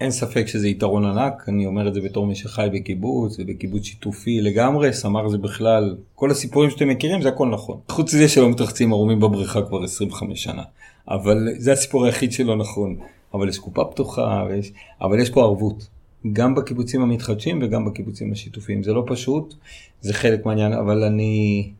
אין 0.00 0.10
ספק 0.10 0.46
שזה 0.46 0.68
יתרון 0.68 1.04
ענק, 1.04 1.44
אני 1.48 1.66
אומר 1.66 1.88
את 1.88 1.94
זה 1.94 2.00
בתור 2.00 2.26
מי 2.26 2.34
שחי 2.34 2.68
בקיבוץ 2.72 3.36
ובקיבוץ 3.38 3.82
שיתופי 3.82 4.40
לגמרי, 4.40 4.92
סמר 4.92 5.28
זה 5.28 5.38
בכלל, 5.38 5.96
כל 6.14 6.30
הסיפורים 6.30 6.70
שאתם 6.70 6.88
מכירים 6.88 7.22
זה 7.22 7.28
הכל 7.28 7.48
נכון. 7.48 7.78
חוץ 7.88 8.14
מזה 8.14 8.28
שלא 8.28 8.50
מתרחצים 8.50 8.92
ערומים 8.92 9.20
בבריכה 9.20 9.62
כבר 9.62 9.84
25 9.84 10.42
שנה, 10.42 10.62
אבל 11.08 11.48
זה 11.58 11.72
הסיפור 11.72 12.04
היחיד 12.04 12.32
שלא 12.32 12.56
נכון. 12.56 12.96
אבל 13.34 13.48
יש 13.48 13.58
קופה 13.58 13.84
פתוחה, 13.84 14.44
ויש, 14.48 14.72
אבל 15.00 15.20
יש 15.20 15.30
פה 15.30 15.42
ערבות, 15.42 15.88
גם 16.32 16.54
בקיבוצים 16.54 17.02
המתחדשים 17.02 17.58
וגם 17.62 17.84
בקיבוצים 17.84 18.32
השיתופיים. 18.32 18.82
זה 18.82 18.92
לא 18.92 19.04
פשוט, 19.06 19.54
זה 20.00 20.14
חלק 20.14 20.46
מהעניין, 20.46 20.72
אבל 20.72 21.02
אני 21.04 21.70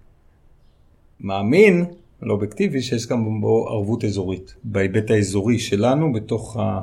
מאמין, 1.20 1.84
לא 2.22 2.32
אובייקטיבי, 2.32 2.82
שיש 2.82 3.06
גם 3.06 3.40
בו 3.40 3.68
ערבות 3.68 4.04
אזורית, 4.04 4.54
בהיבט 4.64 5.10
האזורי 5.10 5.58
שלנו, 5.58 6.12
בתוך 6.12 6.56
ה... 6.56 6.80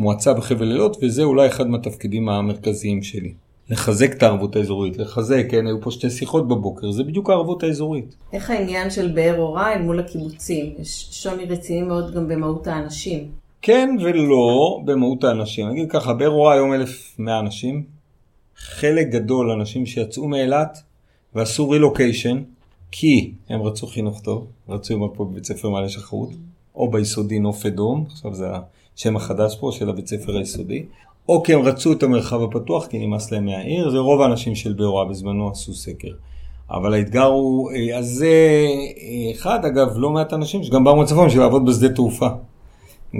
מועצה 0.00 0.34
בחבל 0.34 0.70
אילות, 0.72 0.96
וזה 1.02 1.22
אולי 1.22 1.46
אחד 1.48 1.66
מהתפקידים 1.66 2.28
המרכזיים 2.28 3.02
שלי. 3.02 3.32
לחזק 3.70 4.12
את 4.12 4.22
הערבות 4.22 4.56
האזורית, 4.56 4.98
לחזק, 4.98 5.46
כן, 5.50 5.66
היו 5.66 5.80
פה 5.80 5.90
שתי 5.90 6.10
שיחות 6.10 6.48
בבוקר, 6.48 6.90
זה 6.90 7.04
בדיוק 7.04 7.30
הערבות 7.30 7.62
האזורית. 7.62 8.14
איך 8.32 8.50
העניין 8.50 8.90
של 8.90 9.12
באר 9.12 9.38
אורה 9.38 9.72
אל 9.72 9.82
מול 9.82 10.00
הקיבוצים? 10.00 10.74
יש 10.78 11.08
שוני 11.10 11.44
רציני 11.44 11.82
מאוד 11.82 12.14
גם 12.14 12.28
במהות 12.28 12.66
האנשים. 12.66 13.39
כן 13.62 13.96
ולא 14.00 14.80
במהות 14.84 15.24
האנשים. 15.24 15.68
נגיד 15.68 15.90
ככה, 15.90 16.14
באר 16.14 16.28
אורה 16.30 16.54
היום 16.54 16.74
1,100 16.74 17.38
אנשים, 17.38 17.84
חלק 18.56 19.08
גדול 19.08 19.50
אנשים 19.50 19.86
שיצאו 19.86 20.28
מאילת 20.28 20.82
ועשו 21.34 21.70
רילוקיישן, 21.70 22.42
כי 22.90 23.32
הם 23.48 23.62
רצו 23.62 23.86
חינוך 23.86 24.20
טוב, 24.20 24.46
רצו 24.68 24.94
ללמוד 24.94 25.10
פה 25.14 25.24
בבית 25.24 25.44
ספר 25.44 25.70
מעלה 25.70 25.88
שחרות, 25.88 26.30
או 26.74 26.90
ביסודי 26.90 27.38
נוף 27.38 27.66
אדום, 27.66 28.04
עכשיו 28.10 28.34
זה 28.34 28.46
השם 28.96 29.16
החדש 29.16 29.56
פה 29.60 29.70
של 29.72 29.88
הבית 29.88 30.06
ספר 30.06 30.36
היסודי, 30.36 30.84
או 31.28 31.42
כי 31.42 31.54
הם 31.54 31.60
רצו 31.60 31.92
את 31.92 32.02
המרחב 32.02 32.42
הפתוח 32.42 32.86
כי 32.86 33.06
נמאס 33.06 33.32
להם 33.32 33.44
מהעיר, 33.44 33.90
זה 33.90 33.98
רוב 33.98 34.20
האנשים 34.20 34.54
של 34.54 34.72
באורה 34.72 35.04
בזמנו 35.04 35.50
עשו 35.50 35.74
סקר. 35.74 36.12
אבל 36.70 36.94
האתגר 36.94 37.24
הוא, 37.24 37.70
אה, 37.72 37.98
אז 37.98 38.06
זה 38.06 38.26
אה, 38.26 39.32
אחד, 39.32 39.64
אגב, 39.64 39.88
לא 39.96 40.10
מעט 40.10 40.32
אנשים 40.32 40.62
שגם 40.62 40.84
באו 40.84 40.96
מהצפון 40.96 41.26
בשביל 41.26 41.42
לעבוד 41.42 41.66
בשדה 41.66 41.88
תעופה. 41.88 42.28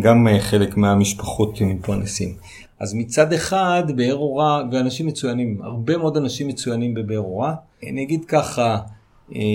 גם 0.01 0.29
אה, 0.29 0.41
חלק 0.41 0.77
מהמשפחות 0.77 1.61
מתפרנסים. 1.61 2.35
אז 2.81 2.95
מצד 2.95 3.33
אחד, 3.33 3.83
באר 3.97 4.15
אורה, 4.15 4.63
ואנשים 4.73 5.07
מצוינים, 5.07 5.63
הרבה 5.63 5.97
מאוד 5.97 6.17
אנשים 6.17 6.49
מצוינים 6.49 6.95
בבאר 6.95 7.19
אורה. 7.19 7.55
אני 7.89 8.03
אגיד 8.03 8.25
ככה, 8.25 8.79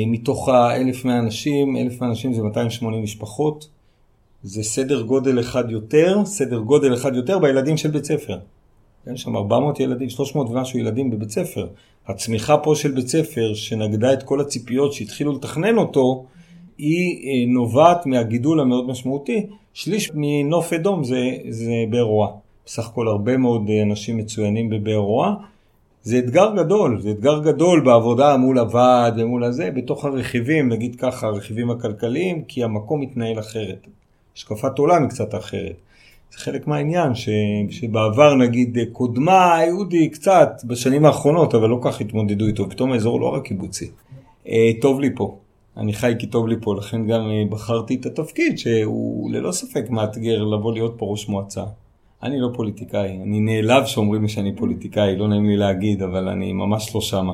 מתוך 0.08 0.50
ה-1,100 0.50 1.10
אנשים, 1.10 1.78
1,100 1.78 2.10
אנשים 2.10 2.34
זה 2.34 2.42
280 2.42 3.04
משפחות. 3.04 3.68
זה 4.44 4.64
סדר 4.64 5.02
גודל 5.02 5.40
אחד 5.40 5.72
יותר, 5.72 6.26
סדר 6.26 6.60
גודל 6.60 6.94
אחד 6.94 7.16
יותר 7.16 7.40
בילדים 7.40 7.78
של 7.78 7.92
בית 7.92 8.06
ספר. 8.06 8.40
יש 9.14 9.22
שם 9.22 9.36
400 9.36 9.80
ילדים, 9.80 10.10
300 10.10 10.50
ומשהו 10.50 10.80
ילדים 10.80 11.12
בבית 11.12 11.30
ספר. 11.30 11.68
הצמיחה 12.08 12.58
פה 12.58 12.76
של 12.76 12.92
בית 12.92 13.08
ספר, 13.08 13.54
שנגדה 13.54 14.14
את 14.14 14.24
כל 14.24 14.42
הציפיות 14.42 14.94
שהתחילו 14.94 15.34
לתכנן 15.34 15.78
אותו, 15.78 16.26
היא 16.78 17.30
אה, 17.30 17.54
נובעת 17.54 18.06
מהגידול 18.06 18.60
המאוד 18.60 18.88
משמעותי. 18.88 19.46
שליש 19.74 20.12
מנוף 20.14 20.74
אדום 20.74 21.04
זה, 21.04 21.32
זה 21.50 21.72
באר 21.90 22.02
רואה. 22.02 22.30
בסך 22.66 22.88
הכל 22.88 23.08
הרבה 23.08 23.38
מאוד 23.38 23.70
אה, 23.70 23.84
אנשים 23.84 24.18
מצוינים 24.18 24.70
בבאר 24.70 24.96
רואה. 24.96 25.34
זה 26.04 26.20
אתגר 26.20 26.52
גדול, 26.56 27.02
זה 27.02 27.12
אתגר 27.12 27.40
גדול 27.40 27.80
בעבודה 27.80 28.38
מול 28.38 28.60
הוועד 28.60 29.20
ומול 29.20 29.44
הזה, 29.44 29.72
בתוך 29.72 30.06
הרכיבים, 30.06 30.70
נגיד 30.70 30.96
ככה, 30.96 31.28
הרכיבים 31.28 31.70
הכלכליים, 31.72 32.44
כי 32.44 32.64
המקום 32.64 33.02
מתנהל 33.02 33.40
אחרת. 33.40 33.88
השקפת 34.36 34.78
עולם 34.80 35.02
היא 35.02 35.10
קצת 35.10 35.36
אחרת. 35.36 35.76
זה 36.32 36.38
חלק 36.38 36.68
מהעניין, 36.68 37.16
ש, 37.16 37.30
שבעבר 37.70 38.36
נגיד 38.36 38.78
קודמה 38.92 39.56
היהודי 39.56 40.10
קצת 40.10 40.50
בשנים 40.68 41.06
האחרונות, 41.06 41.56
אבל 41.56 41.70
לא 41.70 41.80
כך 41.84 42.02
התמודדו 42.02 42.48
איתו, 42.48 42.70
פתאום 42.70 42.92
האזור 42.92 43.22
לא 43.22 43.26
רק 43.26 43.44
קיבוצי. 43.44 43.90
אה, 44.48 44.72
טוב 44.82 45.00
לי 45.00 45.10
פה, 45.16 45.38
אני 45.78 45.94
חי 45.94 46.14
כי 46.20 46.28
טוב 46.28 46.48
לי 46.48 46.56
פה, 46.62 46.76
לכן 46.76 47.08
גם 47.08 47.30
אה, 47.30 47.44
בחרתי 47.50 47.96
את 47.96 48.06
התפקיד 48.06 48.58
שהוא 48.58 49.32
ללא 49.32 49.52
ספק 49.52 49.90
מאתגר 49.90 50.44
לבוא 50.44 50.74
להיות 50.74 50.94
פה 50.98 51.06
ראש 51.06 51.30
מועצה. 51.30 51.64
אני 52.24 52.40
לא 52.40 52.50
פוליטיקאי, 52.54 53.10
אני 53.24 53.40
נעלב 53.40 53.86
שאומרים 53.86 54.22
לי 54.22 54.30
שאני 54.30 54.56
פוליטיקאי, 54.56 55.16
לא 55.16 55.28
נעים 55.28 55.46
לי 55.46 55.58
להגיד, 55.58 56.02
אבל 56.02 56.30
אני 56.30 56.54
ממש 56.54 56.96
לא 56.96 57.02
שמה. 57.02 57.34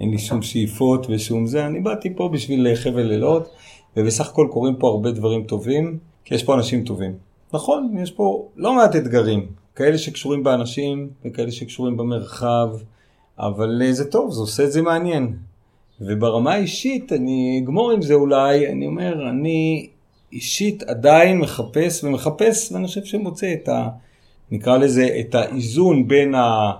אין 0.00 0.10
לי 0.10 0.18
שום 0.18 0.42
שאיפות 0.42 1.06
ושום 1.10 1.46
זה, 1.46 1.66
אני 1.66 1.80
באתי 1.80 2.16
פה 2.16 2.28
בשביל 2.28 2.74
חבל 2.74 3.02
לילות, 3.02 3.48
ובסך 3.96 4.28
הכל 4.28 4.48
קורים 4.50 4.76
פה 4.76 4.88
הרבה 4.88 5.10
דברים 5.10 5.44
טובים, 5.44 5.98
כי 6.24 6.34
יש 6.34 6.44
פה 6.44 6.54
אנשים 6.54 6.84
טובים. 6.84 7.14
נכון, 7.52 7.96
יש 8.02 8.10
פה 8.10 8.48
לא 8.56 8.74
מעט 8.74 8.96
אתגרים, 8.96 9.46
כאלה 9.74 9.98
שקשורים 9.98 10.42
באנשים 10.42 11.10
וכאלה 11.24 11.50
שקשורים 11.50 11.96
במרחב, 11.96 12.68
אבל 13.38 13.82
אה, 13.82 13.92
זה 13.92 14.10
טוב, 14.10 14.32
זה 14.32 14.40
עושה 14.40 14.64
את 14.64 14.72
זה 14.72 14.82
מעניין. 14.82 15.36
וברמה 16.00 16.54
האישית, 16.54 17.12
אני 17.12 17.60
אגמור 17.64 17.90
עם 17.90 18.02
זה 18.02 18.14
אולי, 18.14 18.68
אני 18.68 18.86
אומר, 18.86 19.30
אני 19.30 19.88
אישית 20.32 20.82
עדיין 20.82 21.38
מחפש 21.38 22.04
ומחפש, 22.04 22.72
ואני 22.72 22.86
חושב 22.86 23.04
שמוצא 23.04 23.52
את 23.52 23.68
ה... 23.68 23.88
נקרא 24.50 24.78
לזה, 24.78 25.16
את 25.20 25.34
האיזון 25.34 26.08
בין 26.08 26.34
ה... 26.34 26.72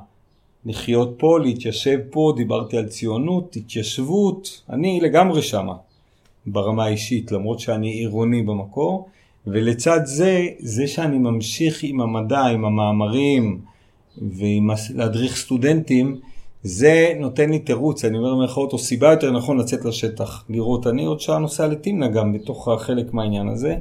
לחיות 0.64 1.14
פה, 1.18 1.38
להתיישב 1.40 1.98
פה, 2.10 2.32
דיברתי 2.36 2.78
על 2.78 2.86
ציונות, 2.86 3.56
התיישבות, 3.56 4.62
אני 4.70 5.00
לגמרי 5.02 5.42
שמה 5.42 5.74
ברמה 6.46 6.84
האישית, 6.84 7.32
למרות 7.32 7.60
שאני 7.60 7.90
עירוני 7.90 8.42
במקור, 8.42 9.08
ולצד 9.46 10.00
זה, 10.04 10.46
זה 10.58 10.86
שאני 10.86 11.18
ממשיך 11.18 11.82
עם 11.82 12.00
המדע, 12.00 12.40
עם 12.40 12.64
המאמרים 12.64 13.60
ועם 14.18 14.70
להדריך 14.94 15.36
סטודנטים, 15.36 16.20
זה 16.62 17.12
נותן 17.20 17.50
לי 17.50 17.58
תירוץ, 17.58 18.04
אני 18.04 18.18
אומר 18.18 18.34
במירכאות, 18.34 18.72
או 18.72 18.78
סיבה 18.78 19.10
יותר 19.10 19.30
נכון 19.30 19.58
לצאת 19.58 19.84
לשטח, 19.84 20.44
לראות, 20.48 20.86
אני 20.86 21.04
עוד 21.04 21.20
שעה 21.20 21.38
נוסע 21.38 21.66
לתמנה 21.66 22.08
גם 22.08 22.32
בתוך 22.32 22.68
חלק 22.78 23.14
מהעניין 23.14 23.48
הזה, 23.48 23.76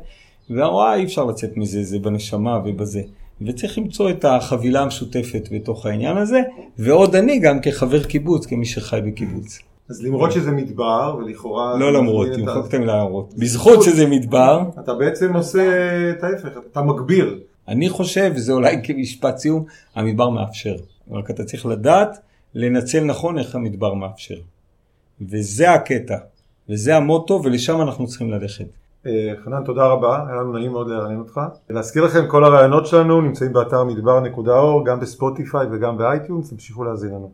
והרואה 0.50 0.96
אי 0.96 1.04
אפשר 1.04 1.26
לצאת 1.26 1.58
מזה, 1.58 1.84
זה 1.84 2.00
בנשמה 2.00 2.60
ובזה. 2.66 3.02
וצריך 3.42 3.78
למצוא 3.78 4.10
את 4.10 4.26
החבילה 4.26 4.82
המשותפת 4.82 5.50
בתוך 5.52 5.86
העניין 5.86 6.18
הזה, 6.18 6.42
ועוד 6.78 7.16
אני 7.16 7.40
גם 7.40 7.60
כחבר 7.60 8.04
קיבוץ, 8.04 8.46
כמי 8.46 8.66
שחי 8.66 9.00
בקיבוץ. 9.06 9.60
אז 9.90 10.04
למרות 10.04 10.32
שזה 10.32 10.52
מדבר, 10.52 11.16
ולכאורה... 11.20 11.78
לא 11.78 11.94
למרות, 11.94 12.28
תמחוק 12.36 12.68
את 12.68 12.74
המילה 12.74 12.98
למרות. 12.98 13.34
בזכות 13.38 13.84
שזה 13.84 14.08
מדבר. 14.08 14.62
אתה 14.84 14.94
בעצם 14.94 15.36
עושה 15.36 15.62
את 16.10 16.24
ההפך, 16.24 16.58
אתה 16.72 16.82
מגביר. 16.82 17.40
אני 17.68 17.90
חושב, 17.90 18.32
וזה 18.36 18.54
אולי 18.54 18.76
כמשפט 18.84 19.38
סיום, 19.38 19.64
המדבר 19.96 20.30
מאפשר. 20.30 20.76
רק 21.12 21.32
אתה 21.32 21.44
צריך 21.44 21.66
לדעת 21.66 22.18
לנצל 22.56 23.04
נכון 23.04 23.38
איך 23.38 23.56
המדבר 23.56 23.94
מאפשר. 23.94 24.36
וזה 25.22 25.72
הקטע, 25.72 26.18
וזה 26.70 26.96
המוטו, 26.96 27.42
ולשם 27.44 27.82
אנחנו 27.82 28.08
צריכים 28.08 28.32
ללכת. 28.32 28.66
אה, 29.06 29.34
חנן, 29.46 29.64
תודה 29.64 29.86
רבה, 29.86 30.26
היה 30.28 30.36
לנו 30.36 30.54
נעים 30.54 30.72
מאוד 30.72 30.90
לראיין 30.90 31.20
אותך. 31.20 31.42
להזכיר 31.70 32.06
לכם, 32.06 32.28
כל 32.28 32.44
הרעיונות 32.44 32.88
שלנו 32.88 33.22
נמצאים 33.22 33.54
באתר 33.54 33.84
מדבר.אור, 33.84 34.86
גם 34.86 35.00
בספוטיפיי 35.00 35.68
וגם 35.72 35.98
ב 35.98 36.04
iTunes, 36.04 36.50
תמשיכו 36.50 36.84
להאזין 36.84 37.10
לנו. 37.10 37.32